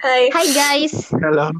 [0.00, 0.32] Hai.
[0.32, 1.52] Hai guys, Halo.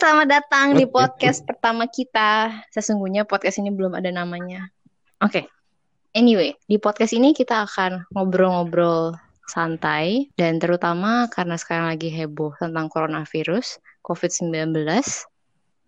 [0.00, 2.64] selamat datang di podcast pertama kita.
[2.72, 4.72] Sesungguhnya podcast ini belum ada namanya.
[5.20, 5.44] Oke,
[6.16, 9.20] anyway, di podcast ini kita akan ngobrol-ngobrol
[9.52, 14.80] santai dan terutama karena sekarang lagi heboh tentang coronavirus COVID-19,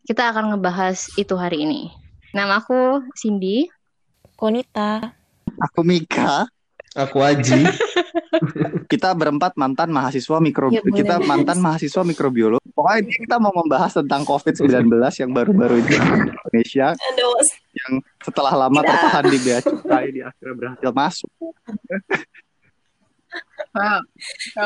[0.05, 1.89] kita akan ngebahas itu hari ini.
[2.37, 3.73] Nama aku Cindy.
[4.37, 5.17] Konita.
[5.65, 6.45] Aku Mika.
[6.99, 7.63] Aku Aji.
[8.91, 11.03] Kita berempat mantan mahasiswa mikro Ya, boleh.
[11.03, 12.67] kita mantan mahasiswa mikrobiologi.
[12.75, 14.91] Pokoknya ini kita mau membahas tentang COVID-19
[15.23, 15.95] yang baru-baru ini di
[16.35, 16.89] Indonesia
[17.71, 18.91] yang setelah lama Tidak.
[18.91, 21.31] tertahan di bea cukai di akhirnya berhasil masuk.
[23.71, 24.03] Wow.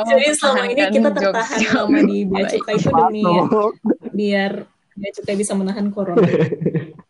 [0.08, 3.72] jadi selama ini kita tertahan lama di bea cukai itu demi Masuk.
[4.16, 4.52] biar
[4.96, 6.24] bea cukai bisa menahan corona.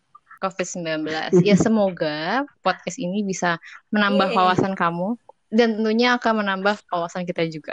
[0.45, 1.09] COVID-19.
[1.41, 3.57] Ya semoga podcast ini bisa
[3.89, 4.37] menambah Yeay.
[4.37, 5.17] wawasan kamu
[5.49, 7.73] dan tentunya akan menambah wawasan kita juga.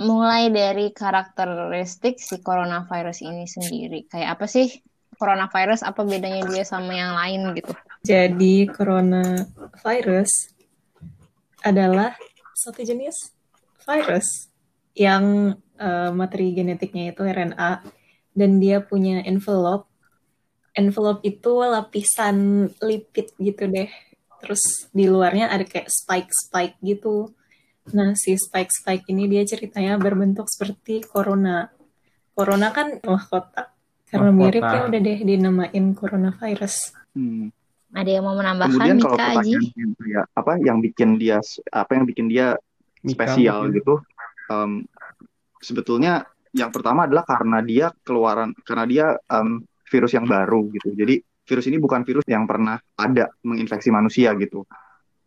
[0.00, 4.08] Mulai dari karakteristik si coronavirus ini sendiri.
[4.08, 4.80] Kayak apa sih
[5.20, 5.84] coronavirus?
[5.84, 7.72] Apa bedanya dia sama yang lain gitu?
[8.04, 10.32] Jadi coronavirus
[11.64, 12.12] adalah
[12.56, 13.32] suatu jenis
[13.84, 14.52] virus
[14.96, 17.84] yang eh, materi genetiknya itu RNA
[18.36, 19.88] dan dia punya envelope.
[20.76, 23.88] Envelope itu lapisan lipid gitu deh.
[24.44, 24.60] Terus
[24.92, 27.32] di luarnya ada kayak spike-spike gitu.
[27.96, 31.72] Nah, si spike-spike ini dia ceritanya berbentuk seperti corona.
[32.36, 33.72] Corona kan mahkota.
[34.06, 34.38] Karena Mahkota.
[34.38, 36.94] mirip ya udah deh dinamain coronavirus.
[37.16, 37.48] Hmm.
[37.96, 39.52] Ada yang mau menambahkan Kemudian kalau Mika Aji?
[39.56, 41.38] pertanyaan ya, apa yang bikin dia
[41.72, 42.46] apa yang bikin dia
[43.00, 43.76] Mika spesial mungkin.
[43.80, 43.94] gitu.
[44.46, 44.70] em,
[45.58, 50.92] sebetulnya yang pertama adalah karena dia keluaran karena dia em, virus yang baru gitu.
[50.92, 54.66] Jadi virus ini bukan virus yang pernah ada menginfeksi manusia gitu.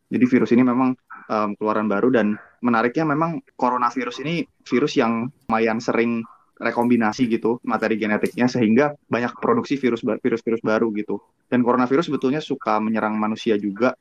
[0.09, 0.93] Jadi virus ini memang
[1.29, 6.25] em, keluaran baru dan menariknya memang coronavirus ini virus yang lumayan sering
[6.59, 11.21] rekombinasi gitu materi genetiknya sehingga banyak produksi virus virus-virus baru gitu.
[11.47, 13.95] Dan coronavirus sebetulnya suka menyerang manusia juga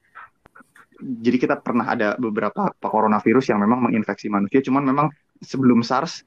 [0.98, 5.06] jadi kita pernah ada beberapa coronavirus yang memang menginfeksi manusia, cuman memang
[5.38, 6.26] sebelum SARS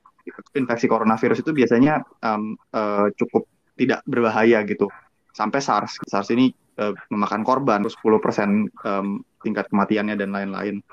[0.56, 3.44] infeksi coronavirus itu biasanya em, eh, cukup
[3.76, 4.88] tidak berbahaya gitu.
[5.32, 9.08] Sampai SARS, SARS ini eh, memakan korban, terus 10% em,
[9.42, 10.84] tingkat kematiannya dan lain-lain.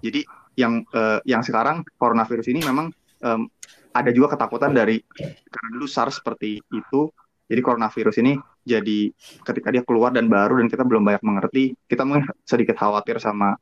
[0.00, 0.22] Jadi
[0.54, 3.50] yang eh, yang sekarang coronavirus ini memang em,
[3.94, 5.02] ada juga ketakutan dari
[5.50, 7.00] karena dulu SARS seperti itu,
[7.46, 8.34] jadi coronavirus ini
[8.64, 9.12] jadi
[9.44, 13.54] ketika dia keluar dan baru dan kita belum banyak mengerti, kita mungkin sedikit khawatir sama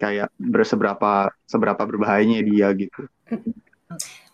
[0.00, 3.06] kayak berseberapa seberapa berbahayanya dia gitu.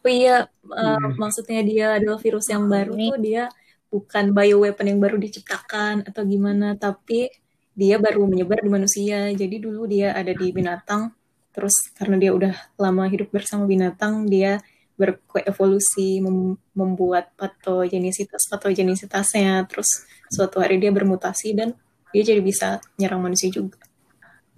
[0.05, 1.19] Oh iya, uh, Hmm.
[1.19, 3.43] maksudnya dia adalah virus yang baru Ini- tuh dia
[3.89, 7.33] bukan bioweapon yang baru diciptakan atau gimana, tapi
[7.75, 9.31] dia baru menyebar di manusia.
[9.35, 11.11] Jadi dulu dia ada di binatang,
[11.55, 14.63] terus karena dia udah lama hidup bersama binatang, dia
[14.99, 19.87] berkoevolusi mem- membuat patogenisitas patogenisitasnya, terus
[20.27, 21.75] suatu hari dia bermutasi dan
[22.11, 23.79] dia jadi bisa nyerang manusia juga.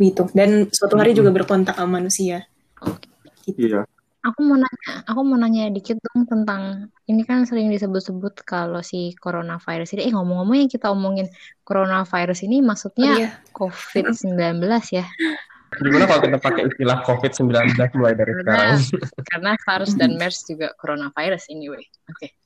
[0.01, 0.33] Gitu.
[0.33, 2.49] Dan suatu hari juga berkontak sama manusia.
[3.45, 3.69] Gitu.
[3.69, 3.85] Iya.
[4.21, 9.17] Aku mau nanya, aku mau nanya dikit dong tentang ini kan sering disebut-sebut kalau si
[9.17, 10.09] coronavirus ini.
[10.09, 11.33] Eh ngomong-ngomong yang kita omongin
[11.65, 14.61] coronavirus ini Oh maksudnya iya, COVID-19
[14.93, 15.09] ya.
[15.81, 18.81] Gimana kalau kita pakai istilah COVID-19 mulai dari Karena sekarang?
[19.31, 21.81] karena SARS dan MERS juga coronavirus anyway.
[22.13, 22.37] Oke.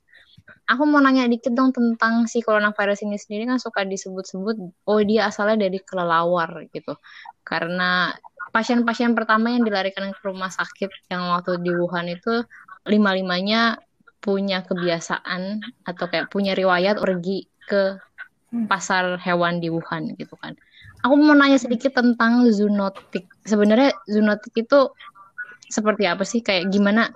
[0.71, 5.27] Aku mau nanya dikit dong tentang si coronavirus ini sendiri kan suka disebut-sebut oh dia
[5.27, 6.95] asalnya dari kelelawar gitu.
[7.43, 8.15] Karena
[8.55, 12.47] pasien-pasien pertama yang dilarikan ke rumah sakit yang waktu di Wuhan itu
[12.87, 13.75] lima-limanya
[14.23, 17.99] punya kebiasaan atau kayak punya riwayat pergi ke
[18.71, 20.55] pasar hewan di Wuhan gitu kan.
[21.03, 23.27] Aku mau nanya sedikit tentang zoonotik.
[23.43, 24.87] Sebenarnya zoonotik itu
[25.67, 26.39] seperti apa sih?
[26.39, 27.11] Kayak gimana?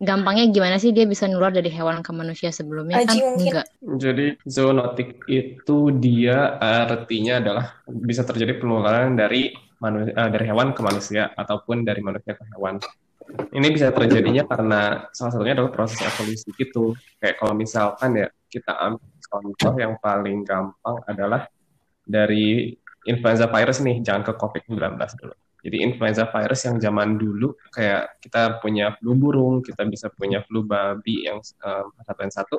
[0.00, 3.40] Gampangnya gimana sih dia bisa nular dari hewan ke manusia sebelumnya kan Aji mungkin.
[3.40, 3.66] enggak.
[4.00, 10.80] Jadi zoonotik itu dia artinya adalah bisa terjadi penularan dari manu- eh, dari hewan ke
[10.84, 12.78] manusia ataupun dari manusia ke hewan.
[13.30, 16.94] Ini bisa terjadinya karena salah satunya adalah proses evolusi gitu.
[17.22, 21.46] Kayak kalau misalkan ya kita ambil contoh yang paling gampang adalah
[22.02, 22.74] dari
[23.06, 25.34] influenza virus nih, jangan ke COVID-19 dulu.
[25.60, 30.64] Jadi influenza virus yang zaman dulu kayak kita punya flu burung, kita bisa punya flu
[30.64, 32.50] babi yang eh, H1N1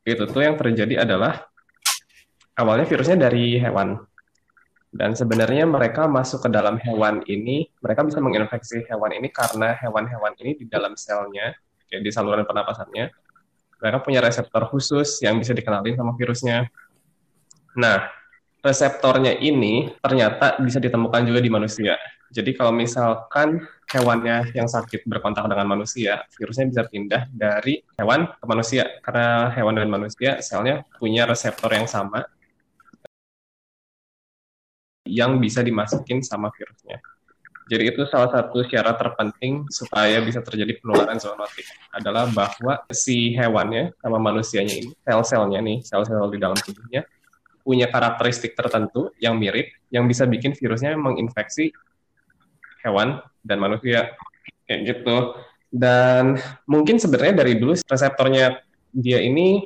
[0.00, 1.44] itu tuh yang terjadi adalah
[2.56, 4.00] awalnya virusnya dari hewan
[4.90, 10.34] dan sebenarnya mereka masuk ke dalam hewan ini mereka bisa menginfeksi hewan ini karena hewan-hewan
[10.42, 11.54] ini di dalam selnya
[11.86, 13.10] kayak di saluran pernapasannya
[13.80, 16.68] mereka punya reseptor khusus yang bisa dikenalin sama virusnya.
[17.80, 18.12] Nah
[18.60, 21.96] reseptornya ini ternyata bisa ditemukan juga di manusia.
[22.30, 23.58] Jadi kalau misalkan
[23.90, 28.84] hewannya yang sakit berkontak dengan manusia, virusnya bisa pindah dari hewan ke manusia.
[29.02, 32.22] Karena hewan dan manusia selnya punya reseptor yang sama
[35.08, 37.00] yang bisa dimasukin sama virusnya.
[37.70, 41.62] Jadi itu salah satu syarat terpenting supaya bisa terjadi penularan zoonotik
[41.94, 47.06] adalah bahwa si hewannya sama manusianya ini, sel-selnya nih, sel-sel di dalam tubuhnya
[47.62, 51.70] punya karakteristik tertentu yang mirip yang bisa bikin virusnya menginfeksi
[52.82, 54.18] hewan dan manusia
[54.66, 55.38] kayak gitu.
[55.70, 58.58] Dan mungkin sebenarnya dari dulu reseptornya
[58.90, 59.62] dia ini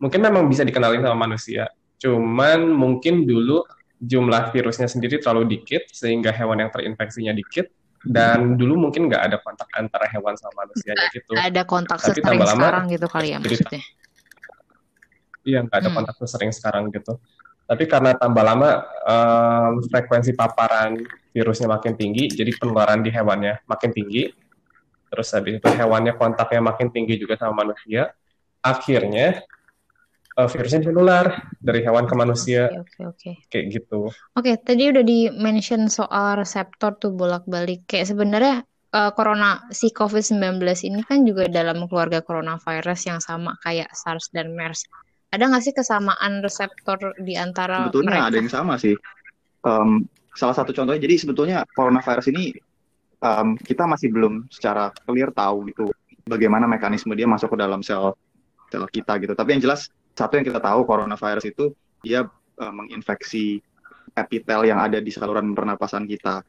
[0.00, 1.68] mungkin memang bisa dikenalin sama manusia.
[2.00, 3.60] Cuman mungkin dulu
[3.96, 7.72] jumlah virusnya sendiri terlalu dikit sehingga hewan yang terinfeksinya dikit
[8.06, 11.34] dan dulu mungkin nggak ada kontak antara hewan sama manusia gitu.
[11.34, 13.82] Ada kontak Tapi sesering lama, sekarang gitu kali ya maksudnya.
[15.46, 15.96] Iya, nggak ada hmm.
[15.98, 17.18] kontak sesering sekarang gitu.
[17.66, 21.02] Tapi karena tambah lama um, frekuensi paparan
[21.34, 24.30] virusnya makin tinggi, jadi penularan di hewannya makin tinggi.
[25.10, 28.14] Terus habis itu hewannya kontaknya makin tinggi juga sama manusia.
[28.62, 29.42] Akhirnya
[30.36, 32.68] uh, virusnya nular dari hewan ke manusia.
[32.68, 33.34] Oke, okay, oke, okay, okay.
[33.48, 34.00] Kayak gitu.
[34.08, 37.88] Oke, okay, tadi udah di-mention soal reseptor tuh bolak-balik.
[37.88, 38.54] Kayak sebenarnya
[38.92, 44.52] uh, corona si COVID-19 ini kan juga dalam keluarga coronavirus yang sama kayak SARS dan
[44.52, 44.84] MERS.
[45.32, 48.28] Ada nggak sih kesamaan reseptor di antara Sebetulnya mereka?
[48.30, 48.94] ada yang sama sih.
[49.66, 50.06] Um,
[50.36, 52.54] salah satu contohnya, jadi sebetulnya coronavirus ini
[53.18, 55.90] um, kita masih belum secara clear tahu gitu
[56.26, 58.14] bagaimana mekanisme dia masuk ke dalam sel
[58.70, 59.34] sel kita gitu.
[59.34, 62.24] Tapi yang jelas satu yang kita tahu coronavirus itu dia
[62.56, 63.60] uh, menginfeksi
[64.16, 66.40] epitel yang ada di saluran pernapasan kita.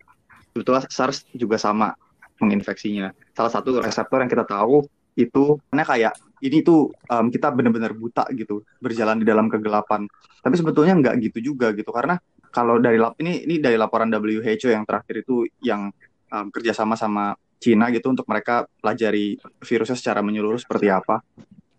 [0.56, 1.92] Sebetulnya SARS juga sama
[2.40, 3.12] menginfeksinya.
[3.36, 4.88] Salah satu reseptor yang kita tahu
[5.20, 6.14] itu karena kayak
[6.46, 10.08] ini tuh um, kita benar-benar buta gitu berjalan di dalam kegelapan.
[10.40, 12.16] Tapi sebetulnya nggak gitu juga gitu karena
[12.54, 15.92] kalau dari lap ini ini dari laporan WHO yang terakhir itu yang
[16.32, 21.26] um, kerjasama sama Cina gitu untuk mereka pelajari virusnya secara menyeluruh seperti apa.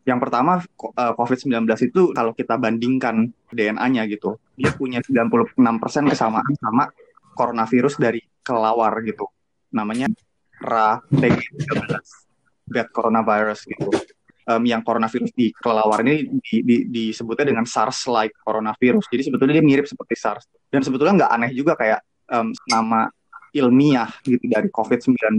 [0.09, 5.53] Yang pertama eh, COVID-19 itu kalau kita bandingkan DNA-nya gitu, dia punya 96%
[6.09, 6.89] kesamaan sama
[7.37, 9.29] coronavirus dari kelawar gitu.
[9.69, 10.09] Namanya
[10.65, 11.93] RA-TG13,
[12.73, 13.93] bad coronavirus gitu.
[14.49, 19.05] Um, yang coronavirus di kelelawar ini di, di, disebutnya dengan SARS-like coronavirus.
[19.13, 20.49] Jadi sebetulnya dia mirip seperti SARS.
[20.73, 22.01] Dan sebetulnya nggak aneh juga kayak
[22.33, 23.13] um, nama
[23.53, 25.37] ilmiah gitu dari COVID-19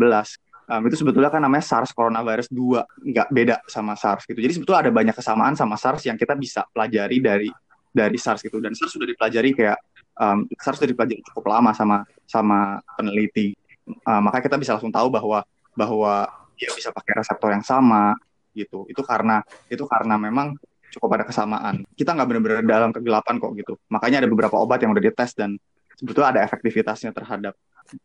[0.70, 4.38] um, itu sebetulnya kan namanya SARS coronavirus 2 nggak beda sama SARS gitu.
[4.38, 7.50] Jadi sebetulnya ada banyak kesamaan sama SARS yang kita bisa pelajari dari
[7.90, 8.62] dari SARS gitu.
[8.62, 9.78] Dan SARS sudah dipelajari kayak
[10.22, 13.58] um, SARS sudah dipelajari cukup lama sama sama peneliti.
[14.06, 15.42] Uh, makanya kita bisa langsung tahu bahwa
[15.74, 18.14] bahwa dia bisa pakai reseptor yang sama
[18.54, 18.86] gitu.
[18.86, 20.54] Itu karena itu karena memang
[20.94, 21.82] cukup ada kesamaan.
[21.98, 23.74] Kita nggak benar-benar dalam kegelapan kok gitu.
[23.90, 25.58] Makanya ada beberapa obat yang udah dites dan
[25.98, 27.58] sebetulnya ada efektivitasnya terhadap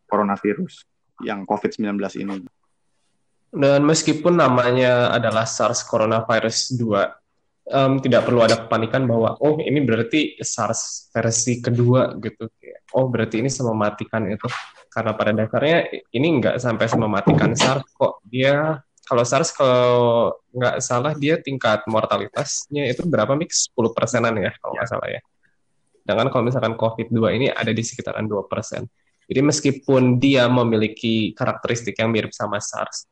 [0.08, 0.84] coronavirus
[1.22, 2.42] yang COVID-19 ini.
[3.54, 9.78] Dan meskipun namanya adalah SARS coronavirus 2, um, tidak perlu ada kepanikan bahwa oh ini
[9.86, 12.50] berarti SARS versi kedua gitu.
[12.98, 14.50] Oh berarti ini mematikan itu.
[14.90, 18.18] Karena pada dasarnya ini nggak sampai mematikan SARS kok.
[18.26, 24.50] Dia kalau SARS kalau nggak salah dia tingkat mortalitasnya itu berapa mix 10 persenan ya
[24.58, 25.20] kalau nggak salah ya.
[26.04, 28.84] Dengan kalau misalkan COVID-2 ini ada di sekitaran 2 persen.
[29.24, 33.08] Jadi meskipun dia memiliki karakteristik yang mirip sama SARS,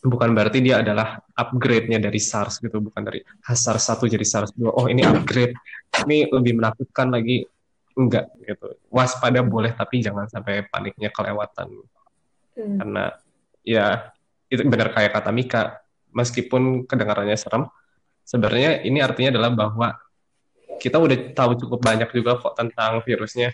[0.00, 4.70] bukan berarti dia adalah upgrade-nya dari SARS gitu, bukan dari SARS 1 jadi SARS 2.
[4.70, 5.52] Oh, ini upgrade.
[6.06, 7.44] Ini lebih menakutkan lagi.
[7.98, 8.78] Enggak gitu.
[8.94, 11.82] Waspada boleh tapi jangan sampai paniknya kelewatan.
[12.54, 12.78] Hmm.
[12.78, 13.04] Karena
[13.66, 14.14] ya
[14.46, 15.82] itu benar kayak kata Mika,
[16.14, 17.66] meskipun kedengarannya serem,
[18.22, 19.88] sebenarnya ini artinya adalah bahwa
[20.78, 23.50] kita udah tahu cukup banyak juga kok tentang virusnya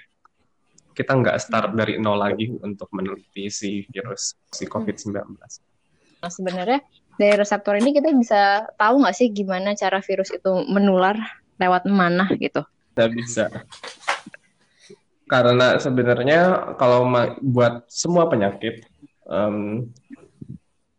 [0.94, 5.34] kita nggak start dari nol lagi untuk meneliti si virus si COVID-19.
[6.22, 6.80] Nah, sebenarnya
[7.18, 11.18] dari reseptor ini kita bisa tahu nggak sih gimana cara virus itu menular
[11.58, 12.62] lewat mana gitu?
[12.94, 13.50] Tidak bisa.
[15.26, 17.10] Karena sebenarnya kalau
[17.42, 18.86] buat semua penyakit,
[19.26, 19.88] um,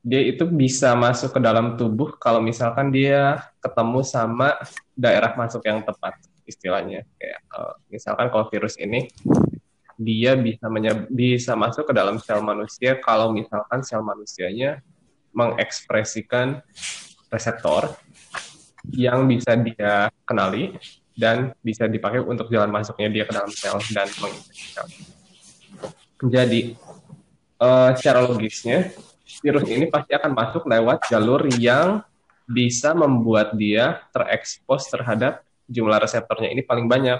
[0.05, 4.53] dia itu bisa masuk ke dalam tubuh kalau misalkan dia ketemu sama
[4.93, 6.13] daerah masuk yang tepat
[6.45, 7.03] istilahnya.
[7.17, 9.09] Kayak uh, misalkan kalau virus ini
[9.95, 10.67] dia bisa
[11.07, 14.83] bisa masuk ke dalam sel manusia kalau misalkan sel manusianya
[15.31, 16.59] mengekspresikan
[17.31, 17.95] reseptor
[18.91, 20.75] yang bisa dia kenali
[21.15, 24.83] dan bisa dipakai untuk jalan masuknya dia ke dalam sel dan menginfeksi
[26.25, 26.61] Jadi
[27.59, 28.91] uh, secara logisnya
[29.43, 32.03] virus ini pasti akan masuk lewat jalur yang
[32.45, 37.19] bisa membuat dia terekspos terhadap jumlah reseptornya ini paling banyak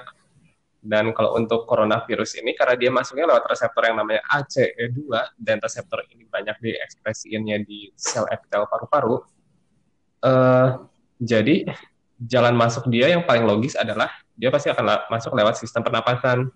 [0.86, 5.10] Dan kalau untuk coronavirus ini, karena dia masuknya lewat reseptor yang namanya ACE2,
[5.42, 9.18] dan reseptor ini banyak diekspresiinnya di sel epitel paru-paru,
[10.22, 10.86] uh,
[11.18, 11.66] jadi
[12.22, 16.54] jalan masuk dia yang paling logis adalah dia pasti akan masuk lewat sistem pernapasan.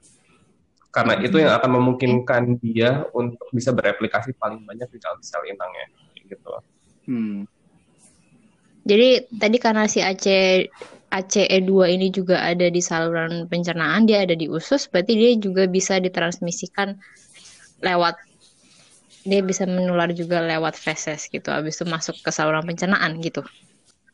[0.90, 5.86] Karena itu yang akan memungkinkan dia untuk bisa bereplikasi paling banyak di dalam sel inangnya.
[6.22, 6.54] Gitu.
[7.10, 7.46] Hmm.
[8.86, 10.26] Jadi tadi karena si AC
[11.10, 15.98] ACE2 ini juga ada di saluran pencernaan, dia ada di usus, berarti dia juga bisa
[15.98, 16.98] ditransmisikan
[17.82, 18.16] lewat
[19.28, 23.44] dia bisa menular juga lewat feses gitu, habis itu masuk ke saluran pencernaan gitu.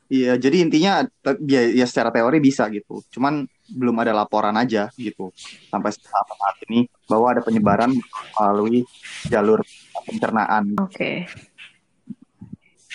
[0.06, 1.02] Iya, jadi intinya
[1.42, 3.02] ya, ya secara teori bisa gitu.
[3.10, 5.34] Cuman belum ada laporan aja gitu
[5.74, 7.90] sampai saat, ini bahwa ada penyebaran
[8.38, 8.86] melalui
[9.26, 9.66] jalur
[10.06, 10.78] pencernaan.
[10.78, 10.94] Oke.
[10.94, 11.16] Okay.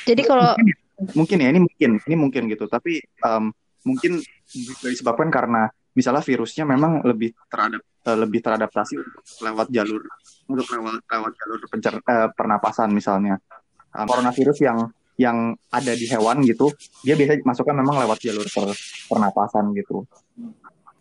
[0.06, 0.76] Jadi kalau mungkin, ya,
[1.18, 3.50] mungkin ya ini mungkin ini mungkin gitu, tapi um,
[3.86, 4.20] mungkin
[4.84, 8.94] disebabkan karena misalnya virusnya memang lebih teradap uh, lebih teradaptasi
[9.42, 10.02] lewat jalur
[10.46, 13.38] untuk lewat lewat jalur pencer, uh, pernapasan misalnya.
[13.90, 14.78] Um, coronavirus yang
[15.18, 16.70] yang ada di hewan gitu,
[17.02, 18.72] dia biasa masukkan memang lewat jalur per,
[19.10, 20.06] pernapasan gitu.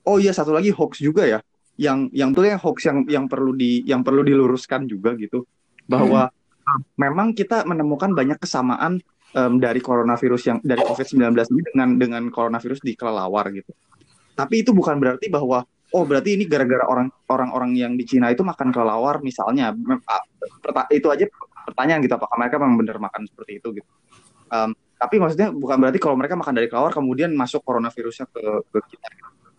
[0.04, 1.40] Oh iya satu lagi hoax juga ya,
[1.78, 5.46] yang yang tuh yang hoax yang yang perlu di yang perlu diluruskan juga gitu,
[5.86, 6.98] bahwa hmm.
[6.98, 9.00] memang kita menemukan banyak kesamaan
[9.36, 13.72] um, dari coronavirus yang dari COVID-19 ini dengan dengan coronavirus di kelelawar gitu.
[14.34, 18.42] Tapi itu bukan berarti bahwa oh berarti ini gara-gara orang orang-orang yang di Cina itu
[18.42, 19.76] makan kelelawar misalnya.
[20.90, 21.26] Itu aja
[21.70, 23.90] pertanyaan gitu apakah mereka memang benar makan seperti itu gitu.
[24.50, 28.80] Um, tapi maksudnya bukan berarti kalau mereka makan dari kelawar kemudian masuk coronavirusnya ke, ke
[28.96, 29.08] kita.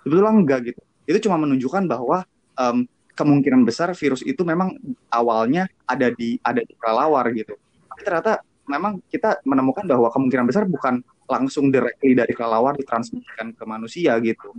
[0.05, 0.81] Sebetulnya enggak gitu.
[1.09, 2.27] Itu cuma menunjukkan bahwa
[2.59, 2.85] um,
[3.17, 4.77] kemungkinan besar virus itu memang
[5.13, 7.57] awalnya ada di ada di kelawar gitu.
[7.89, 13.65] Tapi ternyata memang kita menemukan bahwa kemungkinan besar bukan langsung directly dari kelawar ditransmisikan ke
[13.67, 14.55] manusia gitu.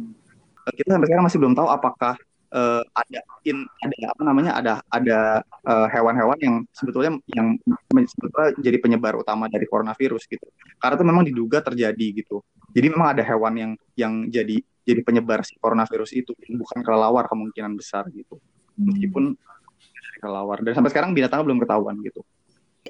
[0.68, 2.14] Kita sampai sekarang masih belum tahu apakah
[2.54, 5.20] uh, ada in ada apa namanya ada ada
[5.66, 7.58] uh, hewan-hewan yang sebetulnya yang
[7.92, 10.46] sebetulnya jadi penyebar utama dari coronavirus gitu.
[10.78, 12.44] Karena itu memang diduga terjadi gitu.
[12.72, 17.74] Jadi memang ada hewan yang yang jadi jadi penyebar si coronavirus itu bukan kelelawar kemungkinan
[17.76, 18.38] besar gitu.
[18.78, 19.36] Meskipun
[19.82, 22.22] dari kelelawar dan sampai sekarang binatangnya belum ketahuan gitu.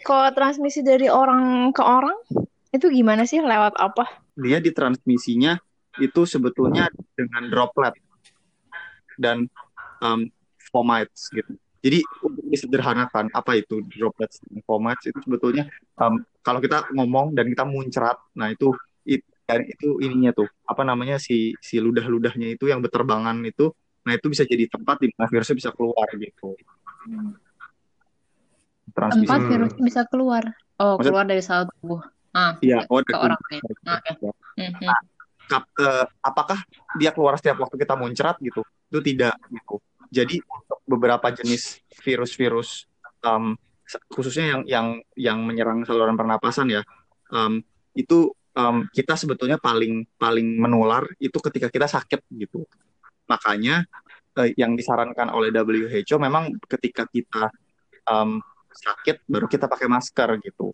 [0.02, 2.18] Kalau transmisi dari orang ke orang
[2.72, 4.24] itu gimana sih lewat apa?
[4.40, 5.60] Dia ditransmisinya
[6.00, 7.94] itu sebetulnya dengan droplet
[9.20, 9.46] dan
[10.00, 10.26] um,
[10.72, 11.52] fomites gitu.
[11.82, 15.66] Jadi untuk disederhanakan apa itu droplets dan fomites itu sebetulnya
[15.98, 18.70] um, kalau kita ngomong dan kita muncrat, nah itu
[19.04, 23.74] it, dan itu ininya tuh apa namanya si si ludah-ludahnya itu yang berterbangan itu,
[24.06, 26.54] nah itu bisa jadi tempat di mana virusnya bisa keluar gitu.
[28.92, 29.28] Transmisi.
[29.28, 30.44] Tempat virus bisa keluar.
[30.82, 32.02] Oh, Maksud, keluar dari sel tubuh.
[32.32, 33.62] Ah, iya, oh, ke orang lain.
[33.84, 34.72] Ah, okay.
[34.80, 34.96] nah,
[35.52, 36.60] kap, uh, apakah
[36.96, 42.88] dia keluar setiap waktu kita muncrat gitu itu tidak gitu jadi untuk beberapa jenis virus-virus
[43.28, 43.60] um,
[44.08, 44.88] khususnya yang yang
[45.20, 46.82] yang menyerang saluran pernapasan ya
[47.36, 47.60] um,
[47.92, 52.64] itu um, kita sebetulnya paling paling menular itu ketika kita sakit gitu
[53.28, 53.84] makanya
[54.40, 57.52] uh, yang disarankan oleh WHO memang ketika kita
[58.08, 58.40] um,
[58.72, 60.72] sakit baru kita pakai masker gitu.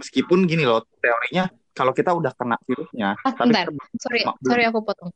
[0.00, 3.68] Meskipun gini loh teorinya kalau kita udah kena virusnya ah, bentar.
[3.96, 5.10] sorry sorry aku potong.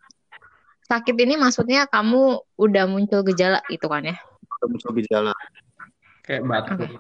[0.85, 4.17] Sakit ini maksudnya kamu udah muncul gejala gitu kan ya?
[4.61, 5.33] Udah muncul gejala.
[6.25, 6.79] Kayak batuk.
[6.81, 6.99] Okay.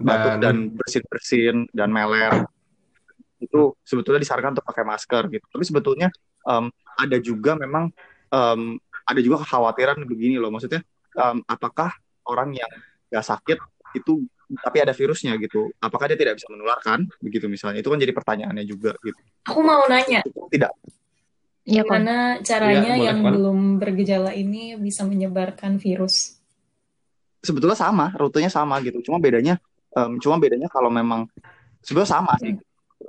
[0.00, 2.48] batuk dan bersin-bersin dan meler.
[3.38, 5.46] Itu sebetulnya disarankan untuk pakai masker gitu.
[5.46, 6.08] Tapi sebetulnya
[6.48, 7.92] um, ada juga memang
[8.34, 10.50] um, ada juga kekhawatiran begini loh.
[10.50, 10.82] Maksudnya
[11.18, 11.94] um, apakah
[12.26, 12.70] orang yang
[13.10, 13.58] gak sakit
[13.94, 14.24] itu
[14.58, 15.70] tapi ada virusnya gitu.
[15.78, 17.06] Apakah dia tidak bisa menularkan?
[17.22, 17.78] Begitu misalnya.
[17.78, 19.20] Itu kan jadi pertanyaannya juga gitu.
[19.46, 20.26] Aku mau nanya.
[20.26, 20.72] Tidak.
[21.70, 23.30] Ya, gimana caranya ya, yang kan?
[23.36, 26.40] belum bergejala ini bisa menyebarkan virus?
[27.44, 28.98] Sebetulnya sama rutenya sama gitu.
[29.06, 29.62] Cuma bedanya
[29.94, 31.30] um, cuma bedanya kalau memang
[31.84, 32.58] sebetulnya sama sih.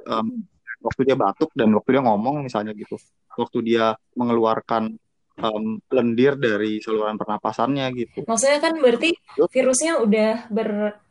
[0.05, 0.45] Um,
[0.81, 3.01] waktu dia batuk dan waktu dia ngomong misalnya gitu.
[3.33, 4.93] Waktu dia mengeluarkan
[5.41, 8.23] um, lendir dari saluran pernapasannya gitu.
[8.29, 9.17] Maksudnya kan berarti
[9.49, 11.01] virusnya udah ber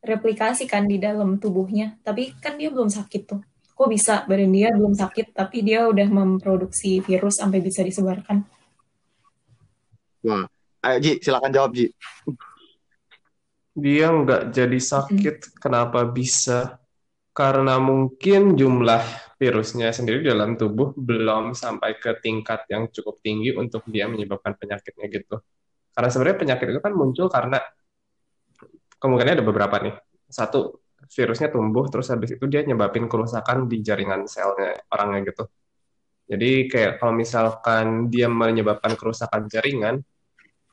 [0.00, 2.00] replikasi kan di dalam tubuhnya.
[2.00, 3.40] Tapi kan dia belum sakit tuh.
[3.76, 8.44] Kok bisa badan dia belum sakit tapi dia udah memproduksi virus sampai bisa disebarkan?
[10.20, 10.44] Wah,
[10.84, 11.88] ayo Ji, silakan jawab Ji.
[13.72, 15.52] Dia nggak jadi sakit, hmm.
[15.56, 16.76] kenapa bisa?
[17.32, 23.88] Karena mungkin jumlah virusnya sendiri dalam tubuh belum sampai ke tingkat yang cukup tinggi untuk
[23.88, 25.40] dia menyebabkan penyakitnya gitu.
[25.96, 27.56] Karena sebenarnya penyakit itu kan muncul karena
[29.00, 29.96] kemungkinannya ada beberapa nih.
[30.28, 35.48] Satu, virusnya tumbuh, terus habis itu dia nyebabin kerusakan di jaringan selnya orangnya gitu.
[36.28, 40.04] Jadi kayak kalau misalkan dia menyebabkan kerusakan jaringan,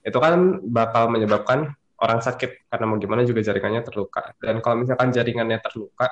[0.03, 4.35] itu kan bakal menyebabkan orang sakit karena mau gimana juga jaringannya terluka.
[4.37, 6.11] Dan kalau misalkan jaringannya terluka,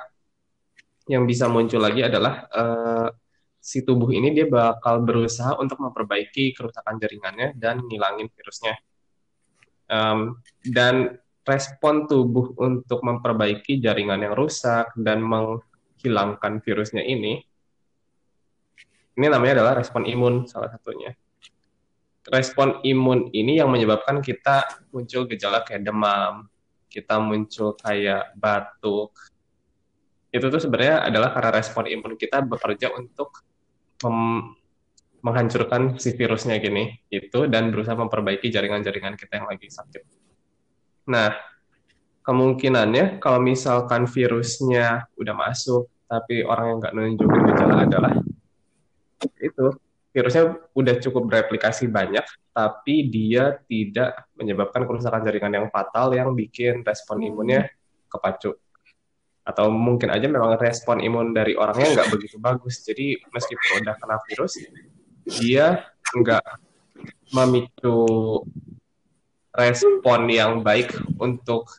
[1.06, 3.08] yang bisa muncul lagi adalah uh,
[3.62, 8.74] si tubuh ini dia bakal berusaha untuk memperbaiki kerusakan jaringannya dan ngilangin virusnya.
[9.86, 17.46] Um, dan respon tubuh untuk memperbaiki jaringan yang rusak dan menghilangkan virusnya ini
[19.16, 21.16] ini namanya adalah respon imun salah satunya.
[22.28, 24.60] Respon imun ini yang menyebabkan kita
[24.92, 26.44] muncul gejala kayak demam,
[26.92, 29.16] kita muncul kayak batuk.
[30.36, 33.40] Itu tuh sebenarnya adalah karena respon imun kita bekerja untuk
[35.24, 40.02] menghancurkan si virusnya gini itu dan berusaha memperbaiki jaringan-jaringan kita yang lagi sakit.
[41.08, 41.32] Nah,
[42.20, 48.12] kemungkinannya kalau misalkan virusnya udah masuk tapi orang yang nggak nunjukin gejala adalah
[49.40, 49.66] itu
[50.16, 52.24] virusnya udah cukup bereplikasi banyak,
[52.56, 57.28] tapi dia tidak menyebabkan kerusakan jaringan yang fatal yang bikin respon hmm.
[57.28, 57.60] imunnya
[58.08, 58.56] kepacu.
[59.46, 62.82] Atau mungkin aja memang respon imun dari orangnya nggak begitu bagus.
[62.82, 64.58] Jadi meskipun udah kena virus,
[65.38, 66.44] dia nggak
[67.30, 67.98] memicu
[69.54, 71.70] respon yang baik untuk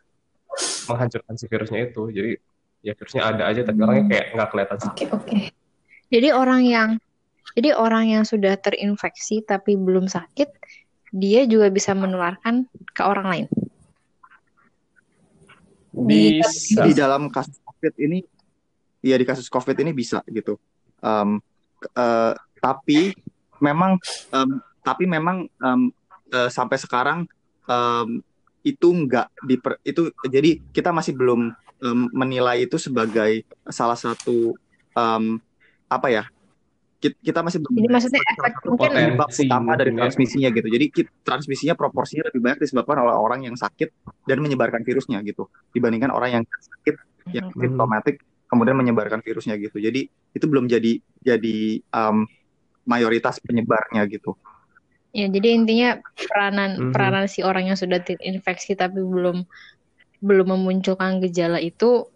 [0.87, 2.07] menghancurkan si virusnya itu.
[2.09, 2.31] Jadi
[2.87, 5.07] ya virusnya ada aja, tapi orangnya kayak nggak kelihatan sakit.
[5.11, 5.27] Oke, okay, oke.
[5.27, 5.41] Okay.
[6.07, 6.89] Jadi orang yang
[7.57, 10.49] jadi orang yang sudah terinfeksi tapi belum sakit,
[11.11, 13.47] dia juga bisa menularkan ke orang lain.
[16.05, 16.85] Bisa.
[16.85, 18.21] Di dalam kasus COVID ini,
[19.01, 20.59] ya di kasus COVID ini bisa gitu.
[21.01, 21.41] Um,
[21.97, 23.13] uh, tapi
[23.57, 23.97] memang,
[24.33, 25.89] um, tapi memang um,
[26.33, 27.25] uh, sampai sekarang
[27.65, 28.21] um,
[28.61, 34.53] itu enggak diper, itu jadi kita masih belum um, menilai itu sebagai salah satu
[34.97, 35.39] um,
[35.87, 36.23] apa ya
[36.97, 40.67] kita masih belum Jadi maksudnya efek mungkin penyebab utama dari transmisinya gitu.
[40.67, 40.85] Jadi
[41.21, 43.93] transmisinya proporsinya lebih banyak disebabkan oleh orang yang sakit
[44.25, 45.45] dan menyebarkan virusnya gitu
[45.77, 46.95] dibandingkan orang yang sakit
[47.37, 47.59] yang hmm.
[47.61, 49.77] simptomatik kemudian menyebarkan virusnya gitu.
[49.77, 51.57] Jadi itu belum jadi jadi
[51.93, 52.25] um,
[52.89, 54.33] mayoritas penyebarnya gitu.
[55.13, 56.93] Ya, jadi intinya peranan mm -hmm.
[56.93, 59.45] peranan si orang yang sudah terinfeksi tapi belum
[60.21, 62.09] belum memunculkan gejala itu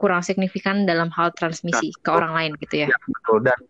[0.00, 2.88] kurang signifikan dalam hal transmisi ya, ke orang lain gitu ya.
[2.88, 3.44] ya betul.
[3.44, 3.60] Dan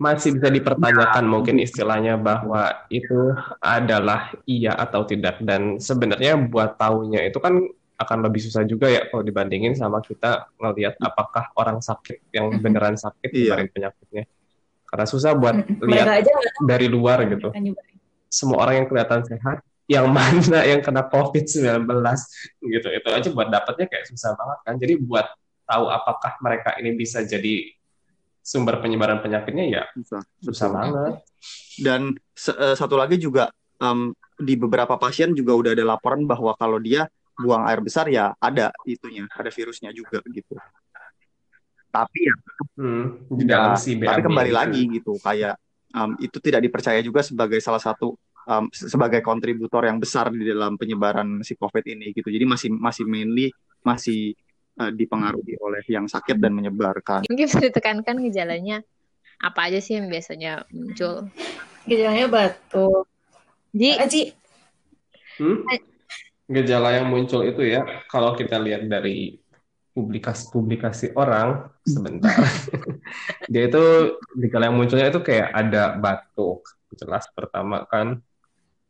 [0.00, 1.28] masih bisa dipertanyakan ya.
[1.28, 5.44] mungkin istilahnya bahwa itu adalah iya atau tidak.
[5.44, 7.60] Dan sebenarnya buat tahunya itu kan
[7.98, 12.96] akan lebih susah juga ya kalau dibandingin sama kita ngelihat apakah orang sakit yang beneran
[12.96, 13.60] sakit iya.
[13.68, 14.24] penyakitnya.
[14.88, 16.24] Karena susah buat lihat
[16.64, 17.52] dari luar gitu.
[18.32, 21.88] Semua orang yang kelihatan sehat yang mana yang kena COVID-19
[22.62, 22.88] gitu.
[22.92, 24.74] Itu aja buat dapatnya kayak susah banget kan.
[24.76, 25.26] Jadi buat
[25.64, 27.72] tahu apakah mereka ini bisa jadi
[28.40, 31.14] sumber penyebaran penyakitnya ya susah, susah banget.
[31.76, 32.16] Dan
[32.56, 37.04] uh, satu lagi juga um, di beberapa pasien juga udah ada laporan bahwa kalau dia
[37.38, 40.56] buang air besar ya ada itunya, ada virusnya juga gitu.
[41.88, 42.34] Tapi ya,
[42.76, 44.58] hmm, di dalam tapi kembali itu.
[44.58, 45.56] lagi gitu, kayak
[45.96, 48.16] um, itu tidak dipercaya juga sebagai salah satu
[48.48, 52.32] um, sebagai kontributor yang besar di dalam penyebaran si COVID ini gitu.
[52.32, 53.52] Jadi masih masih mainly
[53.84, 54.32] masih
[54.80, 57.28] uh, dipengaruhi oleh yang sakit dan menyebarkan.
[57.28, 58.80] Mungkin bisa ditekankan gejalanya
[59.38, 61.28] apa aja sih yang biasanya muncul?
[61.86, 63.06] Gejalanya batuk.
[63.70, 64.22] Ji, Aji.
[65.38, 65.62] Hmm?
[66.48, 69.36] Gejala yang muncul itu ya, kalau kita lihat dari
[69.92, 72.32] publikasi-publikasi orang sebentar,
[73.52, 76.64] dia itu gejala yang munculnya itu kayak ada batuk,
[76.96, 78.22] jelas pertama kan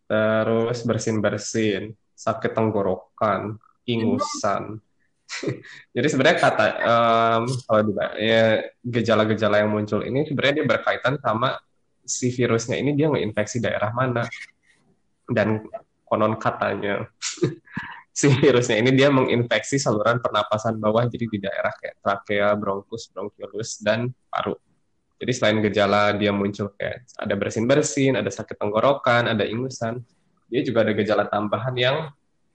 [0.08, 4.80] terus bersin-bersin, sakit tenggorokan, ingusan.
[5.94, 11.60] Jadi sebenarnya kata um, kalau ya, gejala-gejala yang muncul ini sebenarnya dia berkaitan sama
[12.08, 14.24] si virusnya ini dia ngeinfeksi daerah mana
[15.28, 15.68] dan
[16.08, 17.04] konon katanya
[18.18, 23.78] si virusnya ini dia menginfeksi saluran pernapasan bawah jadi di daerah kayak trakea, bronkus, bronkiolus
[23.78, 24.58] dan paru.
[25.18, 29.98] Jadi selain gejala dia muncul kayak ada bersin-bersin, ada sakit tenggorokan, ada ingusan,
[30.46, 31.96] dia juga ada gejala tambahan yang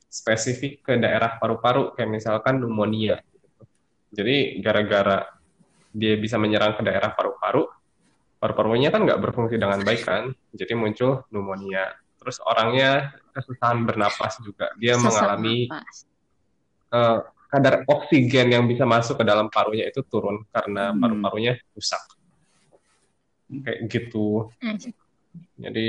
[0.08, 3.20] spesifik ke daerah paru-paru kayak misalkan pneumonia.
[4.16, 5.28] Jadi gara-gara
[5.92, 7.68] dia bisa menyerang ke daerah paru-paru,
[8.40, 12.00] paru-parunya kan nggak berfungsi dengan baik kan, jadi muncul pneumonia.
[12.16, 15.68] Terus orangnya kesusahan bernapas juga, dia Sesak mengalami
[16.96, 21.04] uh, kadar oksigen yang bisa masuk ke dalam parunya itu turun karena hmm.
[21.04, 22.00] paru-parunya rusak
[23.62, 24.50] kayak gitu
[25.58, 25.88] jadi,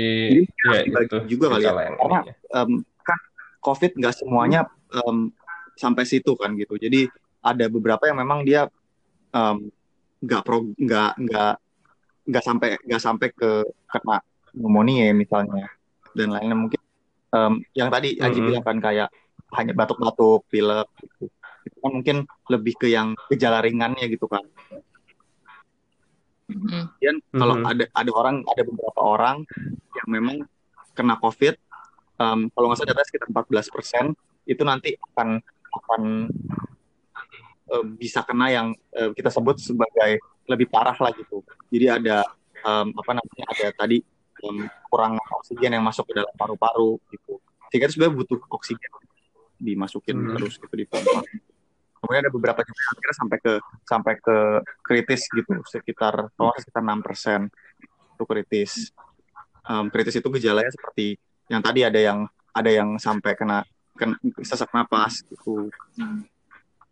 [0.61, 2.19] jadi ya itu juga kali ya karena
[2.53, 3.19] um, kan
[3.65, 5.33] covid nggak semuanya um,
[5.73, 7.09] sampai situ kan gitu jadi
[7.41, 8.69] ada beberapa yang memang dia
[10.21, 11.53] nggak um, pro nggak nggak
[12.25, 14.17] nggak sampai nggak sampai ke kena
[14.53, 15.69] pneumonia misalnya
[16.15, 16.81] dan lainnya mungkin
[17.35, 18.47] um, yang tadi Aji Mm-mm.
[18.49, 19.09] bilang kan kayak
[19.55, 21.27] hanya batuk-batuk, pilek gitu.
[21.65, 24.43] Itu kan mungkin lebih ke yang gejala ringannya gitu kan.
[26.55, 26.87] Mm.
[26.87, 27.65] Kemudian kalau Mhm.
[27.67, 29.37] ada ada orang ada beberapa orang
[29.91, 30.37] yang memang
[30.95, 31.59] kena COVID,
[32.15, 34.15] um, kalau nggak salah data sekitar 14%
[34.47, 35.43] itu nanti akan
[35.75, 36.01] akan
[37.65, 41.43] eh, bisa kena yang eh, kita sebut sebagai lebih parah lah gitu.
[41.73, 42.23] Jadi ada
[42.63, 43.99] um, apa namanya ada tadi
[44.45, 47.41] um, kurang oksigen yang masuk ke dalam paru-paru gitu.
[47.73, 48.91] Sehingga sebenarnya butuh oksigen
[49.57, 50.33] dimasukin Hmm.
[50.37, 51.25] terus gitu di pompa.
[52.05, 54.37] Kemudian ada beberapa yang akhirnya sampai ke sampai ke
[54.85, 57.49] kritis gitu sekitar salah sekitar 6%
[58.15, 58.71] itu kritis.
[59.65, 61.17] Um, kritis itu gejalanya seperti
[61.49, 63.65] yang tadi ada yang ada yang sampai kena,
[63.97, 64.15] kena
[64.45, 65.73] sesak napas gitu.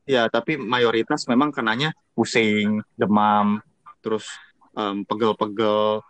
[0.04, 3.64] Ya, tapi mayoritas memang kenanya pusing, demam,
[4.04, 4.28] terus
[4.76, 6.04] em, pegel-pegel,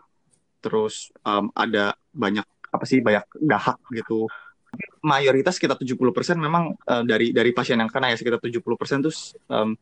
[0.65, 4.25] terus em, ada banyak apa sih banyak dahak gitu.
[5.03, 9.13] Mayoritas sekitar 70% memang eh, dari dari pasien yang kena ya sekitar 70% tuh
[9.51, 9.75] em,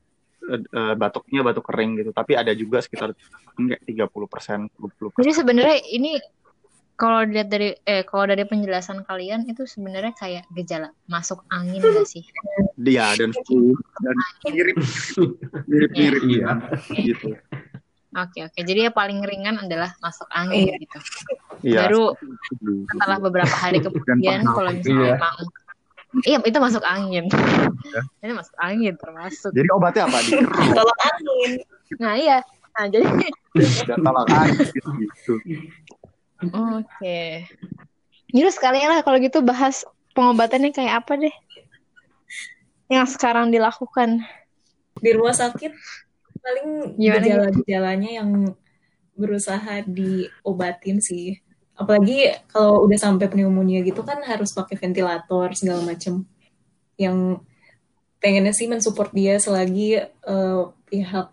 [0.49, 2.11] eh, eh, batuknya batuk kering gitu.
[2.11, 3.13] Tapi ada juga sekitar
[3.55, 5.21] enggak 30%, 20%.
[5.21, 6.17] Jadi sebenarnya ini
[7.01, 12.05] kalau dilihat dari eh kalau dari penjelasan kalian itu sebenarnya kayak gejala masuk angin gak
[12.05, 12.21] sih?
[12.77, 13.73] Dia dan flu
[14.05, 14.15] dan
[14.53, 14.77] mirip
[15.65, 16.49] mirip mirip Iya.
[17.01, 17.33] gitu.
[18.11, 18.59] Oke oke.
[18.59, 20.75] Jadi yang paling ringan adalah masuk angin Iya.
[20.83, 20.97] gitu.
[21.63, 21.79] Iya.
[21.87, 22.03] Baru
[22.91, 25.15] setelah beberapa hari kemudian kalau misalnya Iya.
[25.15, 25.35] emang
[26.27, 27.31] Iya, itu masuk angin.
[28.19, 29.55] Itu masuk angin termasuk.
[29.55, 30.19] Jadi obatnya apa?
[30.75, 31.51] Tolak angin.
[32.03, 32.43] Nah, iya.
[32.75, 33.07] Nah, jadi
[33.87, 34.91] dan tolak angin gitu.
[35.07, 35.33] gitu.
[36.51, 37.47] Oke.
[38.35, 41.35] Yaudah sekalian lah kalau gitu bahas pengobatannya kayak apa deh?
[42.91, 44.19] Yang sekarang dilakukan.
[44.99, 45.71] Di rumah sakit
[46.41, 48.29] paling gejala-gejalanya yang
[49.15, 51.37] berusaha diobatin sih.
[51.77, 56.25] Apalagi kalau udah sampai pneumonia gitu kan harus pakai ventilator segala macem.
[56.97, 57.41] Yang
[58.21, 61.27] pengennya sih mensupport dia selagi eh, pihak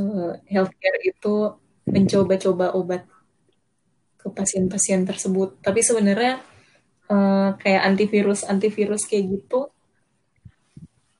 [0.00, 1.36] eh, healthcare itu
[1.86, 3.02] mencoba-coba obat
[4.20, 5.60] ke pasien-pasien tersebut.
[5.60, 6.40] Tapi sebenarnya
[7.12, 9.70] eh, kayak antivirus antivirus kayak gitu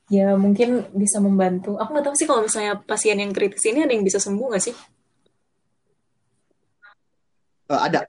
[0.06, 1.74] ya mungkin bisa membantu.
[1.78, 4.64] Aku nggak tahu sih kalau misalnya pasien yang kritis ini ada yang bisa sembuh nggak
[4.64, 4.74] sih?
[7.66, 8.06] Eh, ada.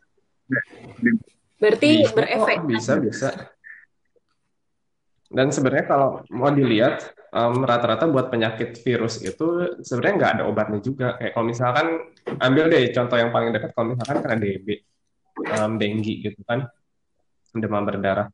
[1.58, 2.58] Berarti Bisa berefek.
[2.62, 3.30] kok, bisa, bisa.
[5.28, 10.80] Dan sebenarnya kalau mau dilihat, em, rata-rata buat penyakit virus itu sebenarnya nggak ada obatnya
[10.80, 11.18] juga.
[11.20, 11.88] Kayak kalau misalkan,
[12.40, 14.68] ambil deh contoh yang paling dekat, kalau misalkan kena DB,
[15.52, 16.70] em, denggi gitu kan,
[17.58, 18.30] demam berdarah.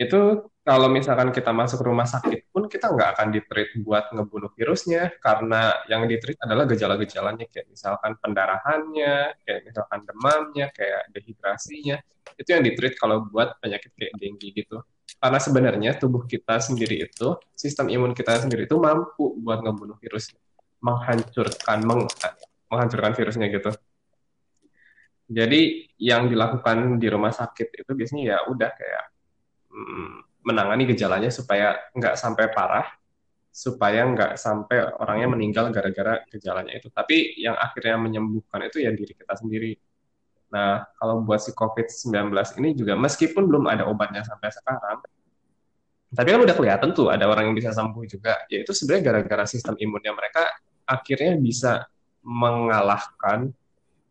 [0.00, 5.12] Itu kalau misalkan kita masuk rumah sakit pun kita nggak akan ditreat buat ngebunuh virusnya,
[5.20, 12.00] karena yang ditreat adalah gejala-gejalanya, kayak misalkan pendarahannya, kayak misalkan demamnya, kayak dehidrasinya
[12.40, 14.80] itu yang ditreat kalau buat penyakit kayak denggi gitu.
[15.20, 20.32] Karena sebenarnya tubuh kita sendiri itu, sistem imun kita sendiri itu mampu buat ngebunuh virus,
[20.80, 22.10] menghancurkan, meng-
[22.72, 23.70] menghancurkan virusnya gitu.
[25.24, 29.04] Jadi yang dilakukan di rumah sakit itu biasanya ya udah kayak
[29.72, 32.86] mm, menangani gejalanya supaya nggak sampai parah,
[33.48, 36.92] supaya nggak sampai orangnya meninggal gara-gara gejalanya itu.
[36.92, 39.74] Tapi yang akhirnya menyembuhkan itu ya diri kita sendiri.
[40.54, 42.30] Nah, kalau buat si COVID-19
[42.62, 45.02] ini juga meskipun belum ada obatnya sampai sekarang,
[46.14, 48.46] tapi kan udah kelihatan tuh ada orang yang bisa sembuh juga.
[48.46, 50.46] Yaitu sebenarnya gara-gara sistem imunnya mereka
[50.86, 51.90] akhirnya bisa
[52.22, 53.50] mengalahkan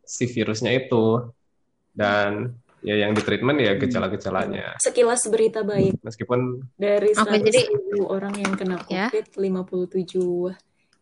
[0.04, 1.32] si virusnya itu.
[1.94, 2.52] Dan
[2.84, 4.76] ya yang di treatment ya gejala-gejalanya.
[4.76, 9.08] Sekilas berita baik Meskipun dari Oke, 100 jadi- ribu orang yang kena Ya.
[9.08, 10.52] COVID, 57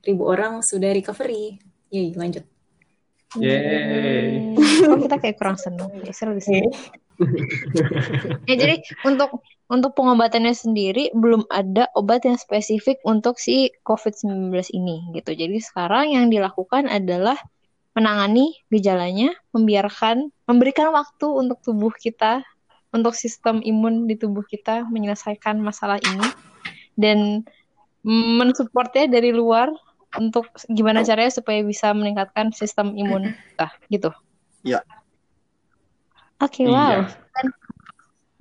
[0.03, 1.59] ribu orang sudah recovery.
[1.91, 2.47] Yeay, lanjut.
[3.37, 4.55] Yeay.
[4.57, 5.91] Kok kita kayak kurang seneng?
[6.01, 6.63] Ya, seru sih.
[8.51, 15.07] Ya, jadi untuk untuk pengobatannya sendiri belum ada obat yang spesifik untuk si COVID-19 ini
[15.15, 15.31] gitu.
[15.31, 17.39] Jadi sekarang yang dilakukan adalah
[17.93, 22.41] menangani gejalanya, membiarkan memberikan waktu untuk tubuh kita,
[22.93, 26.29] untuk sistem imun di tubuh kita menyelesaikan masalah ini
[26.97, 27.45] dan
[28.05, 29.73] mensupportnya dari luar
[30.19, 34.11] untuk gimana caranya supaya bisa meningkatkan sistem imun kita gitu.
[34.61, 34.85] Iya.
[36.43, 37.07] Oke, wow.
[37.07, 37.09] iya.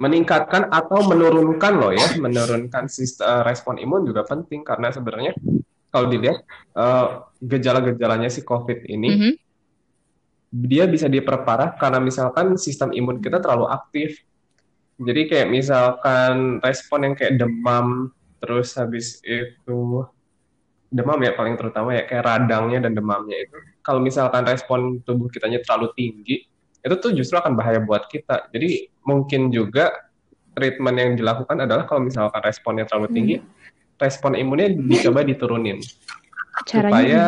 [0.02, 5.38] meningkatkan atau menurunkan loh ya, menurunkan sistem respon imun juga penting karena sebenarnya
[5.92, 7.08] kalau dilihat eh,
[7.44, 9.34] gejala-gejalanya si COVID ini Mhm.
[10.52, 14.20] dia bisa diperparah karena misalkan sistem imun kita terlalu aktif.
[15.00, 20.06] Jadi kayak misalkan respon yang kayak demam, terus habis itu
[20.92, 25.64] demam ya paling terutama ya kayak radangnya dan demamnya itu kalau misalkan respon tubuh kitanya
[25.64, 26.44] terlalu tinggi
[26.84, 29.96] itu tuh justru akan bahaya buat kita jadi mungkin juga
[30.52, 33.36] treatment yang dilakukan adalah kalau misalkan responnya terlalu tinggi
[34.02, 35.78] respon imunnya dicoba diturunin.
[36.66, 37.24] Caranya supaya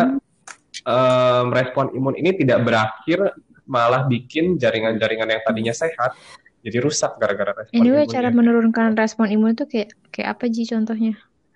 [0.84, 3.20] em, respon imun ini tidak berakhir
[3.64, 6.18] malah bikin jaringan-jaringan yang tadinya sehat
[6.64, 8.16] jadi rusak gara-gara respon Anyway, imunnya.
[8.16, 11.14] cara menurunkan respon imun itu kayak kayak apa sih contohnya?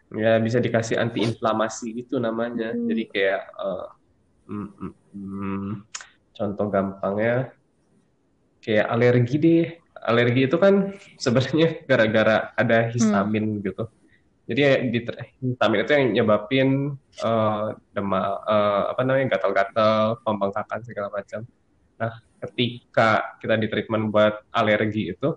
[0.08, 2.71] ya bisa dikasih antiinflamasi gitu namanya.
[2.71, 2.88] Hmm.
[2.88, 3.88] jadi kayak eh,
[4.47, 5.67] mm, mm, mm,
[6.32, 7.51] contoh gampangnya
[8.63, 9.65] kayak alergi deh.
[9.97, 13.91] Alergi itu kan sebenarnya gara-gara ada histamin gitu
[14.47, 14.99] jadi ya di
[15.43, 16.69] histamin itu yang nyebabin
[17.19, 21.43] eh, demam eh, apa namanya gatal-gatal pembengkakan segala macam.
[21.99, 25.36] Nah ketika kita di treatment buat alergi itu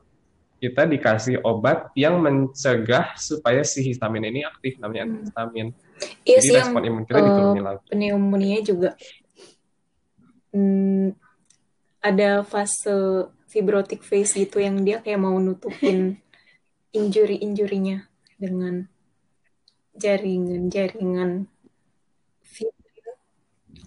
[0.61, 5.13] kita dikasih obat yang mencegah supaya si histamin ini aktif namanya Hmm.
[5.19, 5.67] antihistamin.
[6.23, 8.91] Iya jadi sih yang respon imun kita eh, diturunin lagi pneumonia juga.
[10.55, 11.17] Hmm,
[11.99, 16.23] ada fase fibrotic phase gitu yang dia kayak mau nutupin
[16.99, 18.07] injury-injurinya
[18.39, 18.89] dengan
[20.01, 21.45] jaringan-jaringan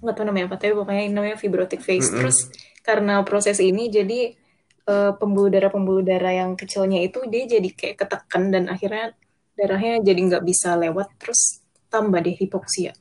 [0.03, 2.19] nggak tahu namanya apa tapi pokoknya ini namanya fibrotic phase Mm-mm.
[2.19, 2.37] terus
[2.83, 4.35] karena proses ini jadi
[4.83, 9.15] eh, pembuluh darah pembuluh darah yang kecilnya itu dia jadi kayak ketekan dan akhirnya
[9.55, 12.91] darahnya jadi nggak bisa lewat terus tambah deh hipoksia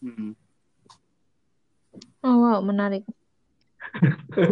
[0.00, 0.32] Hmm.
[2.24, 3.04] Oh wow, menarik.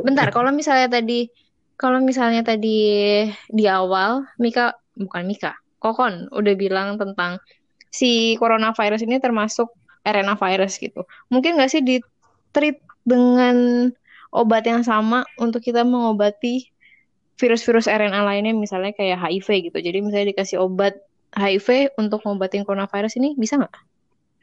[0.04, 1.32] Bentar, kalau misalnya tadi
[1.80, 2.76] kalau misalnya tadi
[3.48, 7.38] di awal Mika bukan Mika, Kokon udah bilang tentang
[7.88, 9.70] si coronavirus ini termasuk
[10.04, 11.06] RNA virus gitu.
[11.32, 11.96] Mungkin nggak sih di
[12.52, 13.88] treat dengan
[14.32, 16.68] obat yang sama untuk kita mengobati
[17.38, 19.78] virus-virus RNA lainnya misalnya kayak HIV gitu.
[19.78, 20.98] Jadi misalnya dikasih obat
[21.32, 23.74] HIV untuk ngobatin coronavirus ini bisa nggak?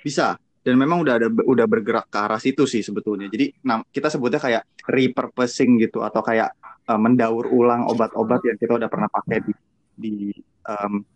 [0.01, 0.39] Bisa.
[0.65, 3.29] Dan memang udah ada udah bergerak ke arah situ sih sebetulnya.
[3.29, 3.53] Jadi
[3.93, 6.57] kita sebutnya kayak repurposing gitu atau kayak
[6.89, 9.53] eh, mendaur ulang obat-obat yang kita udah pernah pakai di
[9.95, 10.15] di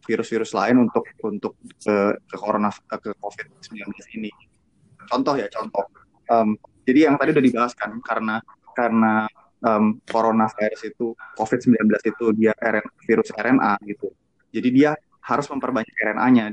[0.06, 3.90] virus-virus lain untuk untuk ke ke corona ke COVID-19
[4.22, 4.30] ini.
[5.10, 5.90] Contoh ya contoh.
[6.30, 6.54] Em,
[6.86, 8.38] jadi yang tadi udah dibahas kan karena
[8.78, 9.26] karena
[9.66, 14.14] em, coronavirus itu COVID-19 itu dia RN, virus RNA gitu.
[14.54, 14.94] Jadi dia
[15.26, 16.46] harus memperbanyak RNA-nya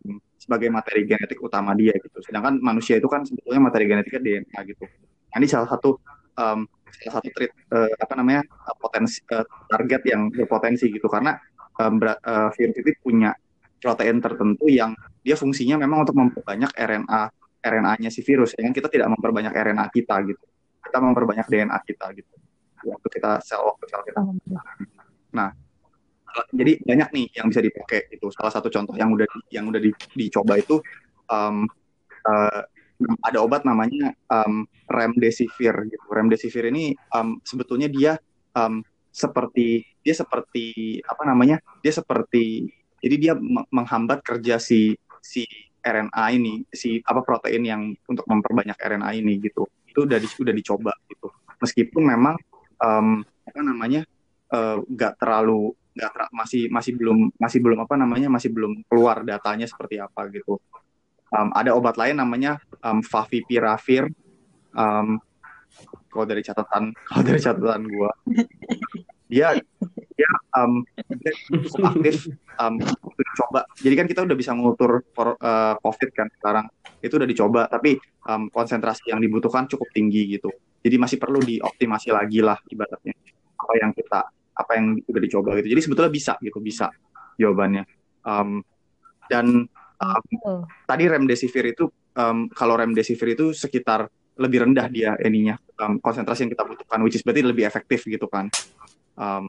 [0.00, 2.24] em, sebagai materi genetik utama dia gitu.
[2.24, 4.88] Sedangkan manusia itu kan sebetulnya materi genetiknya DNA gitu.
[5.30, 6.00] Nah, ini salah satu
[6.40, 11.38] em, salah satu treat eh, apa namanya eh, potensi eh, target yang berpotensi gitu karena
[11.88, 13.30] bera- eh, virus itu punya
[13.80, 14.92] protein tertentu yang
[15.24, 17.22] dia fungsinya memang untuk memperbanyak RNA
[17.60, 18.56] RNA-nya si virus.
[18.56, 20.44] Yang kita tidak memperbanyak RNA kita gitu.
[20.80, 22.34] Kita memperbanyak DNA kita gitu.
[22.80, 24.20] Waktu kita sel waktu sel kita
[25.36, 25.52] Nah,
[26.50, 28.26] jadi banyak nih yang bisa dipakai itu.
[28.32, 30.80] Salah satu contoh yang udah yang udah di- dicoba itu
[31.28, 31.68] um,
[32.24, 32.62] eh,
[33.24, 36.06] ada obat namanya um, remdesivir gitu.
[36.08, 38.12] Remdesivir ini um, sebetulnya dia
[38.56, 41.60] um, seperti dia seperti apa namanya?
[41.80, 42.68] Dia seperti
[43.00, 45.44] jadi dia me- menghambat kerja si si
[45.80, 49.64] RNA ini, si apa protein yang untuk memperbanyak RNA ini gitu.
[49.88, 51.32] Itu udah di- dicoba gitu.
[51.60, 52.36] Meskipun memang
[52.80, 54.04] um, apa namanya?
[54.50, 59.22] eh, nggak terlalu nggak ter- masih masih belum masih belum apa namanya masih belum keluar
[59.22, 60.58] datanya seperti apa gitu.
[61.30, 64.10] Um, ada obat lain namanya um, favipiravir.
[64.74, 65.22] Um,
[66.10, 68.10] kalau dari catatan kalau dari catatan gua,
[69.30, 69.54] dia
[70.18, 70.82] dia, um,
[71.22, 72.28] dia cukup aktif
[72.60, 73.60] um, waktu dicoba.
[73.78, 74.52] Jadi kan kita udah bisa
[75.14, 76.66] for, uh, COVID kan sekarang
[77.00, 77.96] itu udah dicoba, tapi
[78.28, 80.52] um, konsentrasi yang dibutuhkan cukup tinggi gitu.
[80.82, 83.14] Jadi masih perlu dioptimasi lagi lah ibaratnya
[83.56, 84.20] apa yang kita
[84.60, 85.68] apa yang udah dicoba gitu.
[85.72, 86.86] Jadi sebetulnya bisa gitu, bisa
[87.40, 87.84] jawabannya.
[88.26, 88.60] Um,
[89.30, 89.64] dan
[89.96, 90.64] um, Oh.
[90.88, 94.08] tadi remdesivir itu um, kalau remdesivir itu sekitar
[94.40, 98.24] lebih rendah dia ininya um, konsentrasi yang kita butuhkan, which is berarti lebih efektif gitu
[98.24, 98.48] kan.
[99.16, 99.46] Um,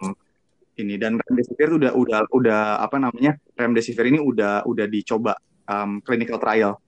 [0.80, 5.36] ini dan remdesivir itu udah udah udah apa namanya remdesivir ini udah udah dicoba
[5.68, 6.80] um, clinical trial,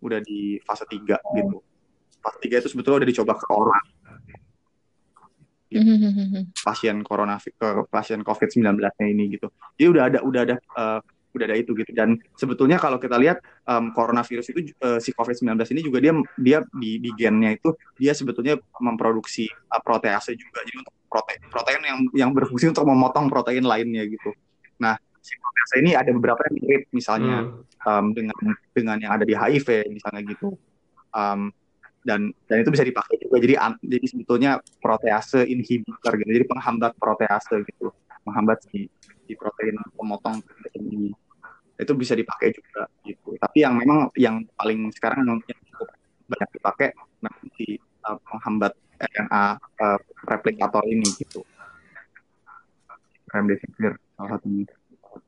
[0.00, 1.58] udah di fase 3 gitu.
[2.22, 3.84] Fase 3 itu sebetulnya udah dicoba ke orang.
[6.54, 9.50] Pasien corona ke pasien COVID-19-nya ini gitu.
[9.74, 11.00] Jadi udah ada udah ada eh,
[11.34, 11.90] udah ada itu gitu.
[11.90, 16.58] Dan sebetulnya kalau kita lihat em, coronavirus itu eh, si COVID-19 ini juga dia dia
[16.70, 20.62] di, di gennya itu dia sebetulnya memproduksi eh, protease juga.
[20.62, 24.34] Jadi untuk protein protein yang yang berfungsi untuk memotong protein lainnya gitu.
[24.82, 27.62] Nah, si protease ini ada beberapa yang mirip misalnya Hmm.
[27.86, 28.34] um, dengan
[28.74, 30.58] dengan yang ada di HIV misalnya gitu
[31.14, 31.54] um,
[32.02, 34.50] dan dan itu bisa dipakai juga jadi an- jadi sebetulnya
[34.82, 38.88] protease inhibitor gitu jadi penghambat protease gitu menghambat si,
[39.24, 41.10] si protein pemotong protein ini
[41.74, 43.34] itu bisa dipakai juga gitu.
[43.34, 45.88] Tapi yang memang yang paling sekarang yang cukup
[46.30, 46.88] banyak dipakai
[47.58, 51.44] di uh, menghambat RNA uh, replikator ini gitu.
[53.30, 54.66] Remdesivir salah satunya.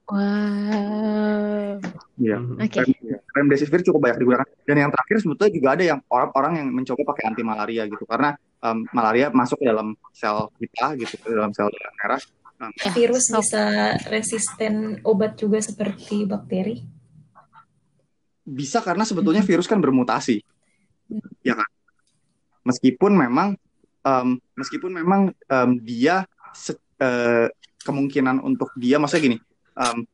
[0.06, 1.82] Wow.
[2.18, 2.38] Iya.
[2.38, 2.78] Oke.
[2.82, 4.46] Rem- Remdesivir cukup banyak digunakan.
[4.66, 8.35] Dan yang terakhir sebetulnya juga ada yang orang-orang yang mencoba pakai anti malaria gitu karena
[8.62, 12.20] um, malaria masuk ke dalam sel kita gitu, ke dalam sel darah merah.
[12.56, 16.87] Um, Virus so- bisa resisten obat juga seperti bakteri.
[18.46, 20.38] bisa karena sebetulnya virus kan bermutasi,
[21.42, 21.66] ya kan?
[22.62, 23.59] Meskipun memang
[24.06, 26.22] um, meskipun memang um, dia
[26.54, 27.50] se- eh,
[27.82, 29.38] kemungkinan untuk dia maksudnya gini,
[29.74, 30.06] um,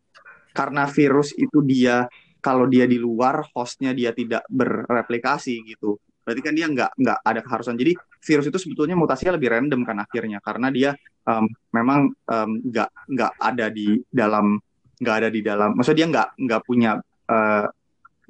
[0.57, 2.09] karena virus itu dia
[2.40, 7.40] kalau dia di luar hostnya dia tidak bereplikasi gitu, berarti kan dia nggak nggak ada
[7.44, 7.76] keharusan.
[7.76, 7.92] Jadi
[8.24, 10.90] virus itu sebetulnya mutasinya lebih random kan akhirnya karena dia
[11.28, 14.59] um, memang um, nggak nggak ada di dalam
[15.02, 16.90] nggak ada di dalam, maksudnya dia nggak nggak punya
[17.26, 17.66] eh,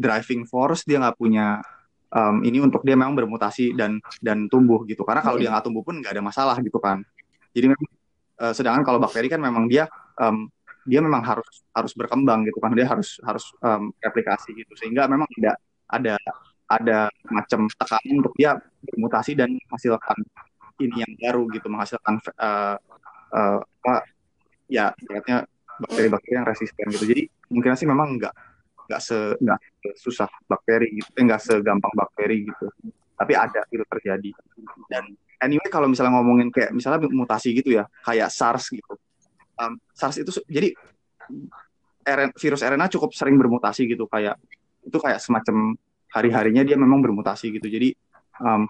[0.00, 1.60] driving force dia nggak punya
[2.12, 5.02] um, ini untuk dia memang bermutasi dan dan tumbuh gitu.
[5.02, 7.00] Karena kalau dia nggak tumbuh pun nggak ada masalah gitu kan.
[7.52, 7.90] Jadi memang
[8.40, 9.88] eh, sedangkan kalau bakteri kan memang dia
[10.20, 10.48] um,
[10.84, 12.72] dia memang harus harus berkembang gitu kan.
[12.76, 14.72] Dia harus harus um, replikasi gitu.
[14.76, 15.56] Sehingga memang tidak
[15.88, 16.16] ada
[16.72, 16.98] ada
[17.28, 20.18] macam tekanan untuk dia bermutasi dan menghasilkan
[20.80, 22.76] ini yang baru gitu menghasilkan eh,
[23.36, 23.94] eh, apa
[24.72, 24.88] ya
[25.82, 27.04] bakteri-bakteri yang resisten gitu.
[27.04, 27.22] Jadi
[27.52, 28.34] mungkin sih memang nggak
[28.86, 29.58] nggak se nggak
[29.98, 32.66] susah bakteri gitu eh, nggak segampang bakteri gitu.
[33.16, 34.30] Tapi ada itu terjadi.
[34.90, 38.94] Dan anyway kalau misalnya ngomongin kayak misalnya mutasi gitu ya kayak SARS gitu.
[39.58, 40.74] Um, SARS itu jadi
[42.02, 44.34] RN virus RNA cukup sering bermutasi gitu kayak
[44.82, 45.78] itu kayak semacam
[46.10, 47.70] hari-harinya dia memang bermutasi gitu.
[47.70, 47.94] Jadi
[48.42, 48.66] um,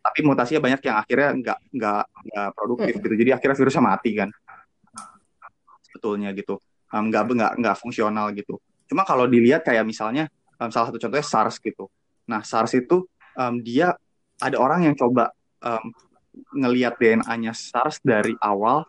[0.00, 3.14] tapi mutasinya banyak yang akhirnya nggak nggak nggak produktif gitu.
[3.16, 4.28] Jadi akhirnya virusnya mati kan.
[5.88, 6.60] Sebetulnya gitu.
[6.90, 10.26] Um, nggak nggak nggak fungsional gitu Cuma kalau dilihat kayak misalnya
[10.58, 11.86] um, salah satu contohnya SARS gitu.
[12.26, 13.06] Nah SARS itu
[13.38, 13.94] um, dia
[14.42, 15.30] ada orang yang coba
[15.62, 15.94] um,
[16.58, 18.82] ngelihat DNA-nya SARS dari awal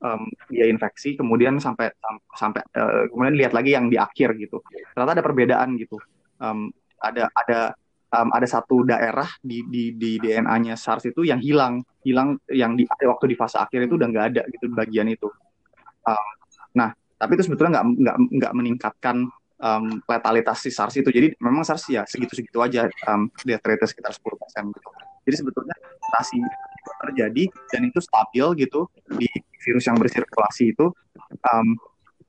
[0.00, 4.64] um, dia infeksi, kemudian sampai sam- sampai uh, kemudian lihat lagi yang di akhir gitu.
[4.96, 6.00] Ternyata ada perbedaan gitu.
[6.40, 7.76] Um, ada ada
[8.16, 12.88] um, ada satu daerah di di di DNA-nya SARS itu yang hilang, hilang yang di
[12.88, 15.28] waktu di fase akhir itu udah nggak ada gitu bagian itu.
[16.04, 16.28] Um,
[16.76, 16.90] nah
[17.24, 19.16] tapi itu sebetulnya nggak nggak nggak meningkatkan
[19.64, 21.08] um, letalitas si SARS itu.
[21.08, 24.20] Jadi memang SARS ya segitu-segitu aja um, death rate sekitar 10%
[24.76, 24.88] gitu.
[25.24, 26.36] Jadi sebetulnya mutasi
[27.08, 28.84] terjadi dan itu stabil gitu
[29.16, 29.24] di
[29.64, 30.92] virus yang bersirkulasi itu.
[31.48, 31.80] Um,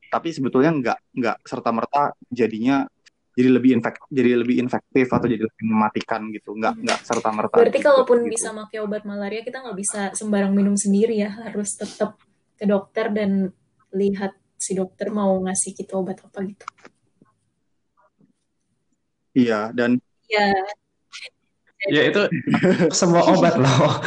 [0.08, 2.88] tapi sebetulnya nggak nggak serta merta jadinya
[3.36, 7.60] jadi lebih infek jadi lebih infektif atau jadi lebih mematikan gitu nggak nggak serta merta
[7.60, 12.16] Berarti kalaupun bisa pakai obat malaria kita nggak bisa sembarang minum sendiri ya, harus tetap
[12.56, 13.52] ke dokter dan
[13.92, 16.66] lihat si dokter mau ngasih kita obat apa gitu.
[19.36, 20.50] iya dan Ya,
[21.86, 22.18] Ya itu
[22.90, 24.02] semua obat loh.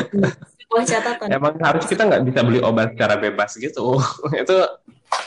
[0.67, 1.27] sebuah catatan.
[1.31, 3.95] Emang harus kita nggak bisa beli obat secara bebas gitu.
[4.35, 4.57] itu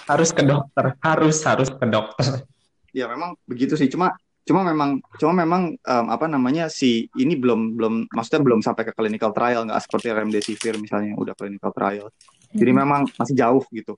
[0.04, 2.44] harus ke dokter, harus harus ke dokter.
[2.92, 4.12] ya memang begitu sih cuma
[4.44, 8.92] cuma memang cuma memang um, apa namanya si ini belum belum maksudnya belum sampai ke
[8.92, 12.12] clinical trial nggak seperti remdesivir misalnya udah clinical trial
[12.52, 13.96] jadi memang masih jauh gitu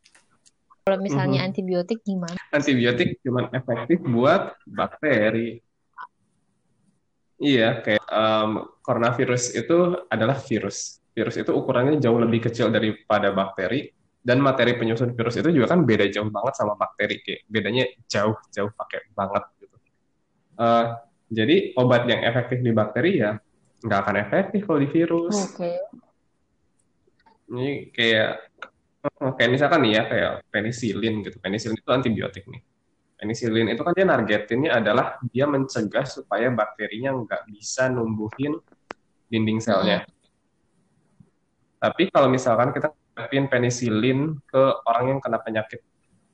[0.84, 1.48] Kalau misalnya Mhm.
[1.48, 2.36] antibiotik gimana?
[2.52, 5.64] Antibiotik cuma efektif buat bakteri.
[7.40, 8.52] Iya, kayak em,
[8.84, 11.00] coronavirus itu adalah virus.
[11.16, 15.88] Virus itu ukurannya jauh lebih kecil daripada bakteri, dan materi penyusun virus itu juga kan
[15.88, 17.24] beda jauh banget sama bakteri.
[17.24, 19.78] Kayak bedanya jauh-jauh pakai banget gitu.
[20.60, 20.86] Eh,
[21.32, 23.40] jadi obat yang efektif di bakteri ya
[23.84, 25.36] nggak akan efektif kalau di virus.
[25.48, 25.80] Oke.
[27.52, 28.32] Ini kayak
[29.04, 31.38] eh, kayak misalkan nih ya kayak penisilin gitu.
[31.44, 32.62] Penisilin itu antibiotik nih.
[33.20, 38.60] Penisilin itu kan dia nargetinnya adalah dia mencegah supaya bakterinya nggak bisa numbuhin
[39.28, 40.04] dinding selnya.
[41.80, 45.84] Tapi kalau misalkan kita terapin penisilin ke orang yang kena penyakit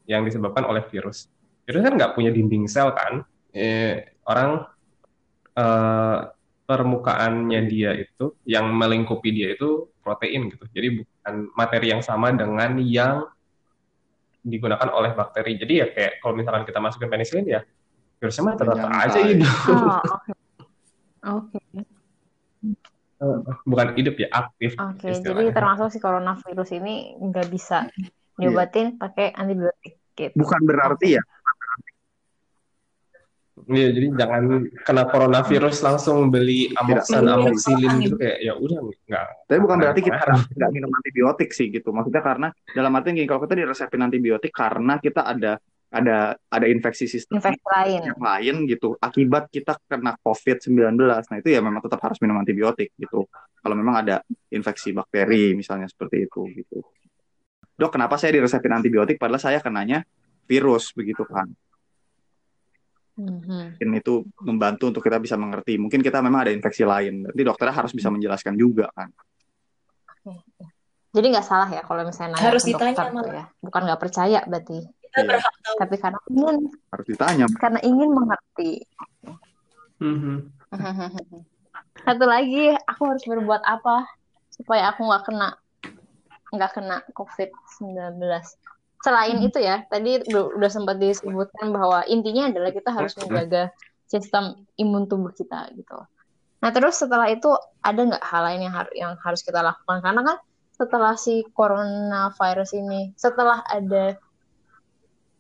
[0.06, 1.30] yang disebabkan oleh virus,
[1.66, 3.26] virus kan nggak punya dinding sel kan?
[3.54, 4.66] Eh, orang
[5.58, 6.18] eh,
[6.70, 10.70] permukaannya dia itu yang melingkupi dia itu protein gitu.
[10.70, 13.26] Jadi bukan materi yang sama dengan yang
[14.46, 15.58] digunakan oleh bakteri.
[15.58, 17.62] Jadi ya kayak kalau misalkan kita masukin penisilin ya
[18.22, 19.02] virusnya mah tetap Menyantai.
[19.10, 19.50] aja hidup.
[19.50, 20.32] Oh, oke.
[21.20, 21.60] Oke.
[23.66, 24.78] Bukan hidup ya aktif.
[24.78, 25.52] Oke, jadi istilahnya.
[25.58, 27.90] termasuk si coronavirus ini nggak bisa
[28.40, 30.36] diobatin pakai antibiotik gitu.
[30.36, 31.24] bukan berarti ya
[33.68, 34.44] Iya, jadi jangan
[34.88, 37.36] kena coronavirus langsung beli amoxan, Tidak.
[37.36, 39.26] amoxilin Minum gitu kayak ya udah nggak.
[39.50, 40.42] tapi bukan berarti kita Pengaruh.
[40.56, 44.96] nggak minum antibiotik sih gitu maksudnya karena dalam artian gini kalau kita diresepin antibiotik karena
[45.04, 50.78] kita ada ada ada infeksi sistem infeksi lain yang lain gitu akibat kita kena COVID-19.
[51.02, 53.26] Nah, itu ya memang tetap harus minum antibiotik gitu.
[53.58, 54.22] Kalau memang ada
[54.54, 56.86] infeksi bakteri misalnya seperti itu gitu.
[57.74, 60.06] Dok, kenapa saya diresepin antibiotik padahal saya kenanya
[60.46, 61.50] virus begitu kan?
[63.20, 63.76] Mhm.
[63.76, 65.76] Mungkin itu membantu untuk kita bisa mengerti.
[65.76, 67.28] Mungkin kita memang ada infeksi lain.
[67.28, 69.12] Nanti dokternya harus bisa menjelaskan juga kan.
[71.10, 73.34] jadi nggak salah ya kalau misalnya nanya Harus ke dokter ditanya tuh malah.
[73.34, 75.26] ya bukan nggak percaya berarti Kita Iya.
[75.26, 75.76] berhak tahu.
[75.82, 76.58] tapi karena ingin
[76.94, 77.46] Harus ditanya.
[77.58, 78.72] karena ingin mengerti
[79.98, 80.36] Mhm.
[82.06, 84.06] satu lagi aku harus berbuat apa
[84.54, 85.50] supaya aku nggak kena
[86.54, 87.50] nggak kena covid
[87.82, 88.22] 19
[89.00, 93.72] selain itu ya tadi udah, sempat disebutkan bahwa intinya adalah kita harus menjaga
[94.10, 95.98] sistem imun tubuh kita gitu.
[96.60, 97.48] Nah terus setelah itu
[97.80, 100.04] ada nggak hal lain yang, har- yang harus kita lakukan?
[100.04, 100.38] Karena kan
[100.76, 104.16] setelah si coronavirus ini setelah ada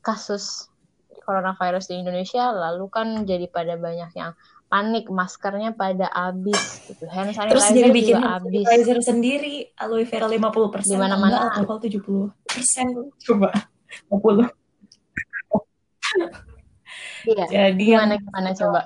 [0.04, 0.68] kasus
[1.24, 4.36] coronavirus di Indonesia lalu kan jadi pada banyak yang
[4.70, 10.06] panik maskernya pada habis gitu hand Terus sanitizer jadi bikin juga habis sanitizer sendiri, aloe
[10.06, 11.50] vera 50%, Di mana-mana.
[11.50, 13.18] enggak, alkohol 70%.
[13.26, 13.50] Coba.
[14.14, 14.46] 50.
[17.30, 18.82] iya Jadi gimana gimana coba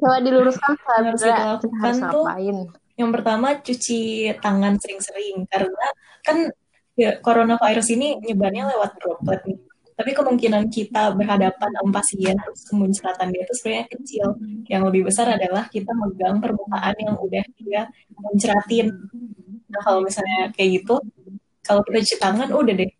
[0.00, 2.58] coba diluruskan harus sebenarnya kita kita lakukan harus tuh ngapain
[2.94, 4.00] yang pertama cuci
[4.38, 5.86] tangan sering-sering karena
[6.24, 6.48] kan
[6.94, 9.58] ya, coronavirus ini nyebarnya lewat droplet nih.
[9.94, 14.26] Tapi kemungkinan kita berhadapan sama pasien terus kemuncratannya itu sebenarnya kecil.
[14.66, 17.82] Yang lebih besar adalah kita megang permukaan yang udah dia
[18.18, 18.90] muncratin.
[19.70, 20.98] Nah, kalau misalnya kayak gitu,
[21.62, 22.90] kalau kita cuci tangan udah deh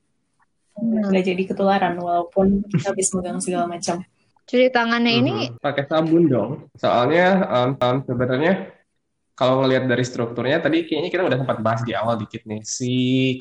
[0.74, 1.06] Hmm.
[1.06, 4.02] nggak jadi ketularan walaupun kita habis megang segala macam.
[4.44, 5.62] cuci tangannya ini Mhm.
[5.62, 6.66] pakai sabun dong.
[6.76, 8.74] Soalnya um, um, sebenarnya
[9.34, 12.62] kalau ngelihat dari strukturnya tadi kayaknya kita udah sempat bahas di awal dikit nih.
[12.62, 12.92] Si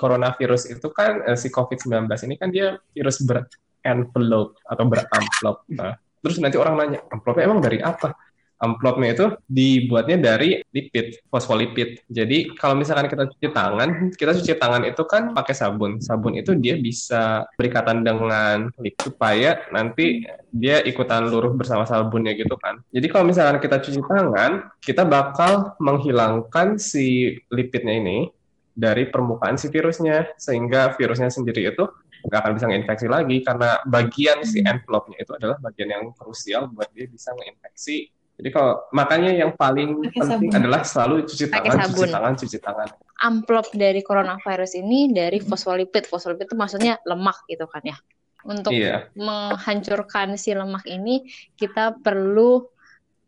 [0.02, 5.58] coronavirus itu kan eh, si COVID-19 ini kan dia virus berenvelope atau beramplop.
[5.70, 5.94] Nah,
[6.26, 8.18] terus nanti orang nanya, amplopnya emang dari apa?
[8.64, 12.08] Amplopnya itu dibuatnya dari lipid, fosfolipid.
[12.08, 16.00] Jadi kalau misalkan kita cuci tangan, kita cuci tangan itu kan pakai sabun.
[16.00, 22.56] Sabun itu dia bisa berikatan dengan lipid supaya nanti dia ikutan luruh bersama sabunnya gitu
[22.56, 22.80] kan.
[22.96, 28.32] Jadi kalau misalkan kita cuci tangan, kita bakal menghilangkan si lipidnya ini
[28.72, 31.84] dari permukaan si virusnya, sehingga virusnya sendiri itu
[32.24, 36.88] nggak akan bisa ngeinfeksi lagi karena bagian si envelope-nya itu adalah bagian yang krusial buat
[36.96, 38.23] dia bisa ngeinfeksi.
[38.34, 40.58] Jadi kalau makanya yang paling Pakai penting sabun.
[40.58, 41.94] adalah selalu cuci Pakai tangan, sabun.
[41.94, 42.90] cuci tangan, cuci tangan.
[43.24, 47.96] amplop dari coronavirus ini dari fosfolipid fosfolipid itu maksudnya lemak gitu kan ya
[48.44, 49.08] untuk Iya.
[49.16, 51.24] menghancurkan si lemak ini
[51.56, 52.68] kita perlu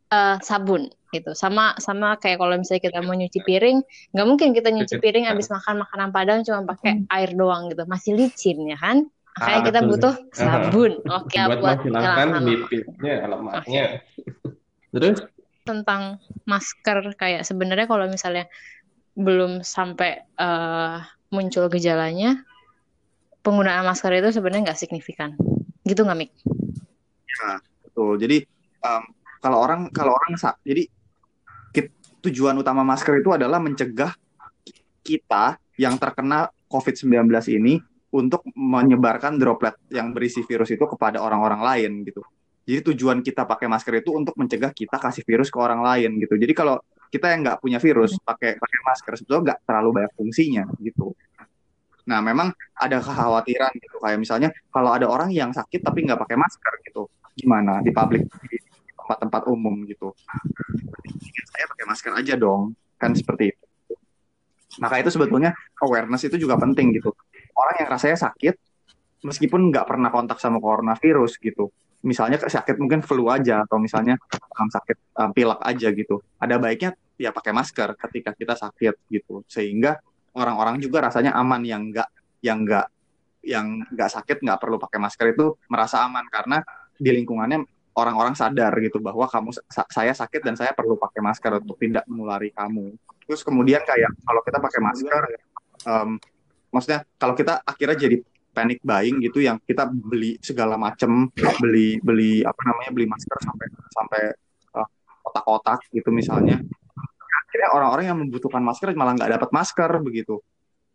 [0.05, 3.77] eh, sabun gitu sama sama kayak kalau misalnya kita mau nyuci piring
[4.11, 7.87] nggak mungkin kita nyuci Cuci piring habis makan makanan padang cuma pakai air doang gitu
[7.87, 9.89] masih licin ya kan makanya Ah, kita betul.
[9.95, 13.85] butuh sabun oke buat buat menghilangkan lipidnya, lemaknya.
[14.95, 15.19] Terus
[15.65, 18.47] tentang masker kayak sebenarnya kalau misalnya
[19.19, 20.97] belum sampai eh,
[21.29, 22.39] muncul gejalanya
[23.43, 25.35] penggunaan masker itu sebenarnya nggak signifikan
[25.83, 26.31] gitu nggak Mik?
[27.95, 28.19] Betul.
[28.19, 28.37] Jadi
[28.83, 29.03] em,
[29.39, 30.35] kalau orang kalau orang
[30.67, 30.91] jadi
[32.25, 34.11] tujuan utama masker itu adalah mencegah
[35.05, 37.77] kita yang terkena COVID-19 ini
[38.11, 42.25] untuk menyebarkan droplet yang berisi virus itu kepada orang-orang lain gitu.
[42.65, 46.33] Jadi tujuan kita pakai masker itu untuk mencegah kita kasih virus ke orang lain gitu.
[46.33, 46.81] Jadi kalau
[47.13, 51.13] kita yang nggak punya virus pakai pakai masker sebetulnya nggak terlalu banyak fungsinya gitu.
[52.09, 56.37] Nah memang ada kekhawatiran gitu kayak misalnya kalau ada orang yang sakit tapi nggak pakai
[56.37, 57.05] masker gitu,
[57.37, 58.57] gimana di publik di
[58.97, 60.13] tempat-tempat umum gitu.
[61.53, 63.63] Saya pakai masker aja dong, kan seperti itu.
[64.81, 65.53] Maka itu sebetulnya
[65.85, 67.13] awareness itu juga penting gitu.
[67.53, 68.57] Orang yang rasanya sakit
[69.23, 71.69] meskipun nggak pernah kontak sama coronavirus gitu.
[72.05, 76.21] Misalnya sakit mungkin flu aja atau misalnya um, sakit um, pilek aja gitu.
[76.37, 79.41] Ada baiknya ya pakai masker ketika kita sakit gitu.
[79.49, 79.97] Sehingga
[80.37, 82.09] orang-orang juga rasanya aman yang nggak
[82.45, 82.87] yang nggak
[83.45, 86.61] yang nggak sakit nggak perlu pakai masker itu merasa aman karena
[86.97, 91.63] di lingkungannya orang-orang sadar gitu bahwa kamu sa- saya sakit dan saya perlu pakai masker
[91.63, 92.93] untuk tidak menulari kamu.
[93.25, 95.23] Terus kemudian kayak kalau kita pakai masker,
[95.87, 96.09] em,
[96.69, 98.17] maksudnya kalau kita akhirnya jadi
[98.55, 101.27] panic buying gitu yang kita beli segala macem
[101.59, 104.21] beli beli apa namanya beli masker sampai sampai
[104.79, 104.87] eh,
[105.19, 106.63] kotak-kotak gitu misalnya.
[107.45, 110.39] Akhirnya orang-orang yang membutuhkan masker malah nggak dapat masker begitu.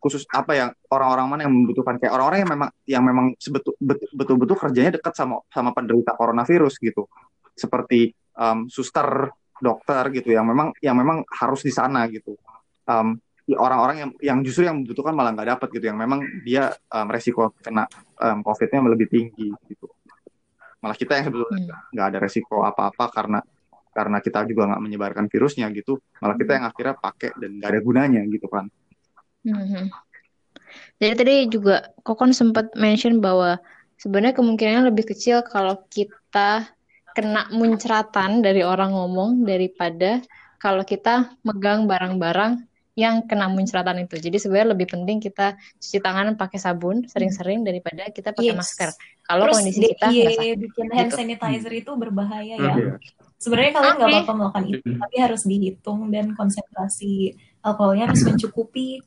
[0.00, 2.00] Khusus apa yang orang-orang mana yang membutuhkan?
[2.00, 6.80] Kayak orang-orang yang memang yang memang sebetul betul- betul-betul kerjanya dekat sama sama penderita coronavirus
[6.80, 7.04] gitu.
[7.52, 9.28] Seperti em, suster
[9.60, 12.32] dokter gitu yang memang yang memang harus di sana gitu.
[12.88, 13.04] Ya
[13.56, 17.54] orang-orang yang yang justru yang membutuhkan malah nggak dapat gitu yang memang dia um, resiko
[17.62, 17.86] kena
[18.20, 19.86] um, COVID-nya lebih tinggi gitu
[20.80, 21.92] malah kita yang sebetulnya Hmm.
[21.92, 23.40] nggak ada resiko apa-apa karena
[23.90, 27.80] karena kita juga nggak menyebarkan virusnya gitu malah kita yang akhirnya pakai dan nggak ada
[27.82, 28.66] gunanya gitu kan
[29.40, 29.88] Mhm.
[31.00, 33.56] Jadi tadi juga Kokon sempat mention bahwa
[33.96, 36.68] sebenarnya kemungkinannya lebih kecil kalau kita
[37.16, 40.20] kena muncratan dari orang ngomong daripada
[40.60, 44.18] kalau kita megang barang-barang yang kena muncratan itu.
[44.18, 48.58] Jadi sebenarnya lebih penting kita cuci tangan pakai sabun sering-sering daripada kita pakai Yes.
[48.58, 48.90] masker.
[49.22, 50.56] Kalau Terus kondisi kita nggak DIY sakit.
[50.58, 51.16] bikin hand gitu.
[51.16, 52.74] sanitizer itu berbahaya ya.
[52.74, 52.94] Iya.
[53.40, 54.16] Sebenarnya kalian nggak Oke.
[54.20, 57.12] apa-apa melakukan itu, tapi harus dihitung dan konsentrasi
[57.62, 59.00] alkoholnya harus mencukupi.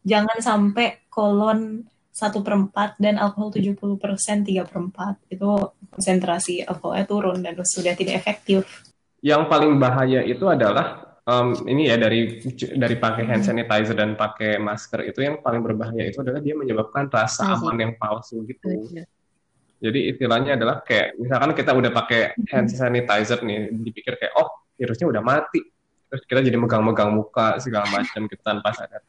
[0.00, 5.48] Jangan sampai kolon satu per empat dan alkohol 70 persen tiga per empat itu
[5.90, 8.84] konsentrasi alkoholnya turun dan sudah tidak efektif.
[9.20, 12.42] Yang paling bahaya itu adalah em, ini ya dari
[12.74, 17.06] dari pakai hand sanitizer dan pakai masker itu yang paling berbahaya itu adalah dia menyebabkan
[17.06, 18.66] rasa Iya aman yang palsu gitu.
[18.66, 19.06] Setuju.
[19.80, 25.08] Jadi istilahnya adalah kayak misalkan kita udah pakai hand sanitizer nih, dipikir kayak oh virusnya
[25.08, 25.64] udah mati,
[26.12, 29.00] terus kita jadi megang-megang muka segala macam gitu tanpa sadar.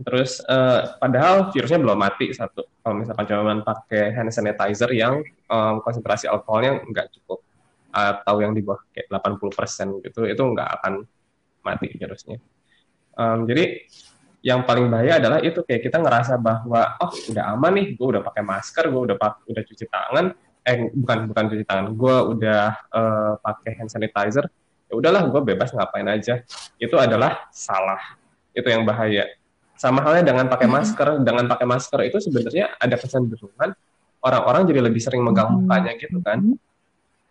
[0.00, 2.64] Terus eh, padahal virusnya belum mati satu.
[2.80, 7.44] Kalau misalkan cuma pakai hand sanitizer yang em, konsentrasi alkoholnya nggak cukup
[7.92, 11.04] atau yang di bawah kayak 80% gitu, itu nggak akan
[11.66, 12.38] mati virusnya.
[13.18, 13.64] Em, jadi
[14.46, 18.22] yang paling bahaya adalah itu kayak kita ngerasa bahwa oh udah aman nih, gue udah
[18.22, 20.24] pakai masker, gue udah pak udah cuci tangan,
[20.62, 22.62] eh bukan bukan cuci tangan, gue udah
[22.94, 24.46] eh, pakai hand sanitizer,
[24.86, 26.46] ya udahlah gue bebas ngapain aja.
[26.78, 27.98] Itu adalah salah,
[28.54, 29.26] itu yang bahaya.
[29.74, 33.74] Sama halnya dengan pakai masker, dengan pakai masker itu sebenarnya ada kecenderungan
[34.24, 36.42] orang-orang jadi lebih sering megang mukanya gitu kan.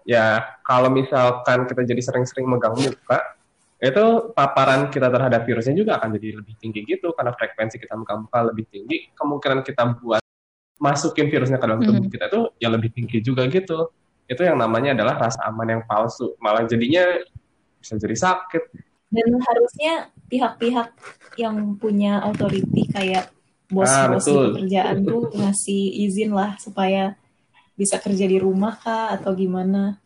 [0.06, 3.35] Ya kalau misalkan kita jadi sering-sering megang muka,
[3.92, 8.40] itu paparan kita terhadap virusnya juga akan jadi lebih tinggi gitu karena frekuensi kita muka-muka
[8.50, 10.24] lebih tinggi kemungkinan kita buat
[10.80, 12.12] masukin virusnya ke dalam tubuh Mhm.
[12.12, 13.92] kita itu ya lebih tinggi juga gitu
[14.26, 17.06] itu yang namanya adalah rasa aman yang palsu malah jadinya
[17.80, 18.64] bisa jadi sakit
[19.06, 20.90] Dan harusnya pihak-pihak
[21.40, 23.32] yang punya authority kayak
[23.70, 24.46] bos-bos di betul.
[24.52, 27.16] pekerjaan tuh ngasih izin lah supaya
[27.78, 30.02] bisa kerja di rumah kah atau gimana.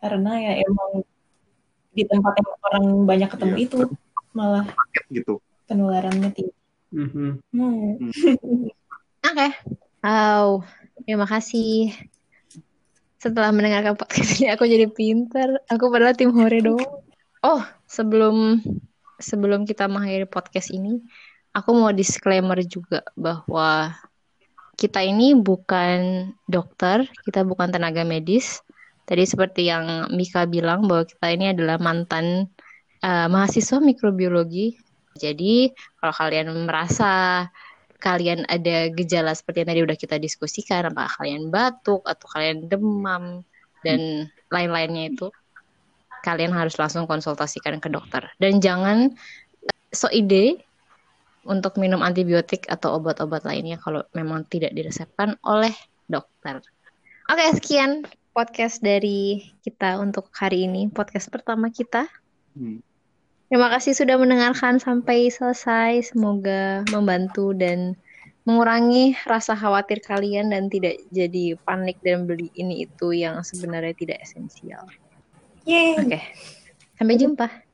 [0.00, 1.06] Karena ya emang
[1.92, 3.78] di tempat yang orang banyak ketemu Iya, itu
[4.32, 4.66] malah
[5.12, 6.56] gitu penularannya tinggi.
[6.92, 7.30] Mhm.
[7.52, 7.96] Hmm.
[9.28, 9.48] Oke.
[10.02, 10.66] Wow,
[11.06, 11.94] terima kasih.
[13.22, 15.62] Setelah mendengarkan podcast ini aku jadi pinter.
[15.70, 16.82] Aku padahal tim hore dong.
[17.40, 18.58] Oh, sebelum
[19.22, 20.98] sebelum kita mengakhiri podcast ini,
[21.54, 23.94] aku mau disclaimer juga bahwa
[24.74, 28.58] kita ini bukan dokter, kita bukan tenaga medis.
[29.12, 32.48] Tadi seperti yang Mika bilang bahwa kita ini adalah mantan
[33.04, 34.72] eh, mahasiswa mikrobiologi.
[35.20, 35.68] Jadi,
[36.00, 37.44] kalau kalian merasa
[38.00, 43.44] kalian ada gejala seperti yang tadi udah kita diskusikan, apakah kalian batuk atau kalian demam
[43.84, 45.28] dan lain-lainnya itu,
[46.24, 48.32] kalian harus langsung konsultasikan ke dokter.
[48.40, 49.12] Dan jangan
[49.60, 50.56] eh, so ide
[51.44, 55.76] untuk minum antibiotik atau obat-obat lainnya kalau memang tidak diresepkan oleh
[56.08, 56.64] dokter.
[57.28, 62.08] Oke, sekian podcast dari kita untuk hari ini, podcast pertama kita.
[62.56, 62.80] Hmm.
[63.52, 66.12] Terima kasih sudah mendengarkan sampai selesai.
[66.12, 67.92] Semoga membantu dan
[68.48, 74.18] mengurangi rasa khawatir kalian dan tidak jadi panik dan beli ini itu yang sebenarnya tidak
[74.24, 74.82] esensial.
[75.68, 76.00] Yeay.
[76.00, 76.20] Oke,
[76.96, 77.71] sampai jumpa.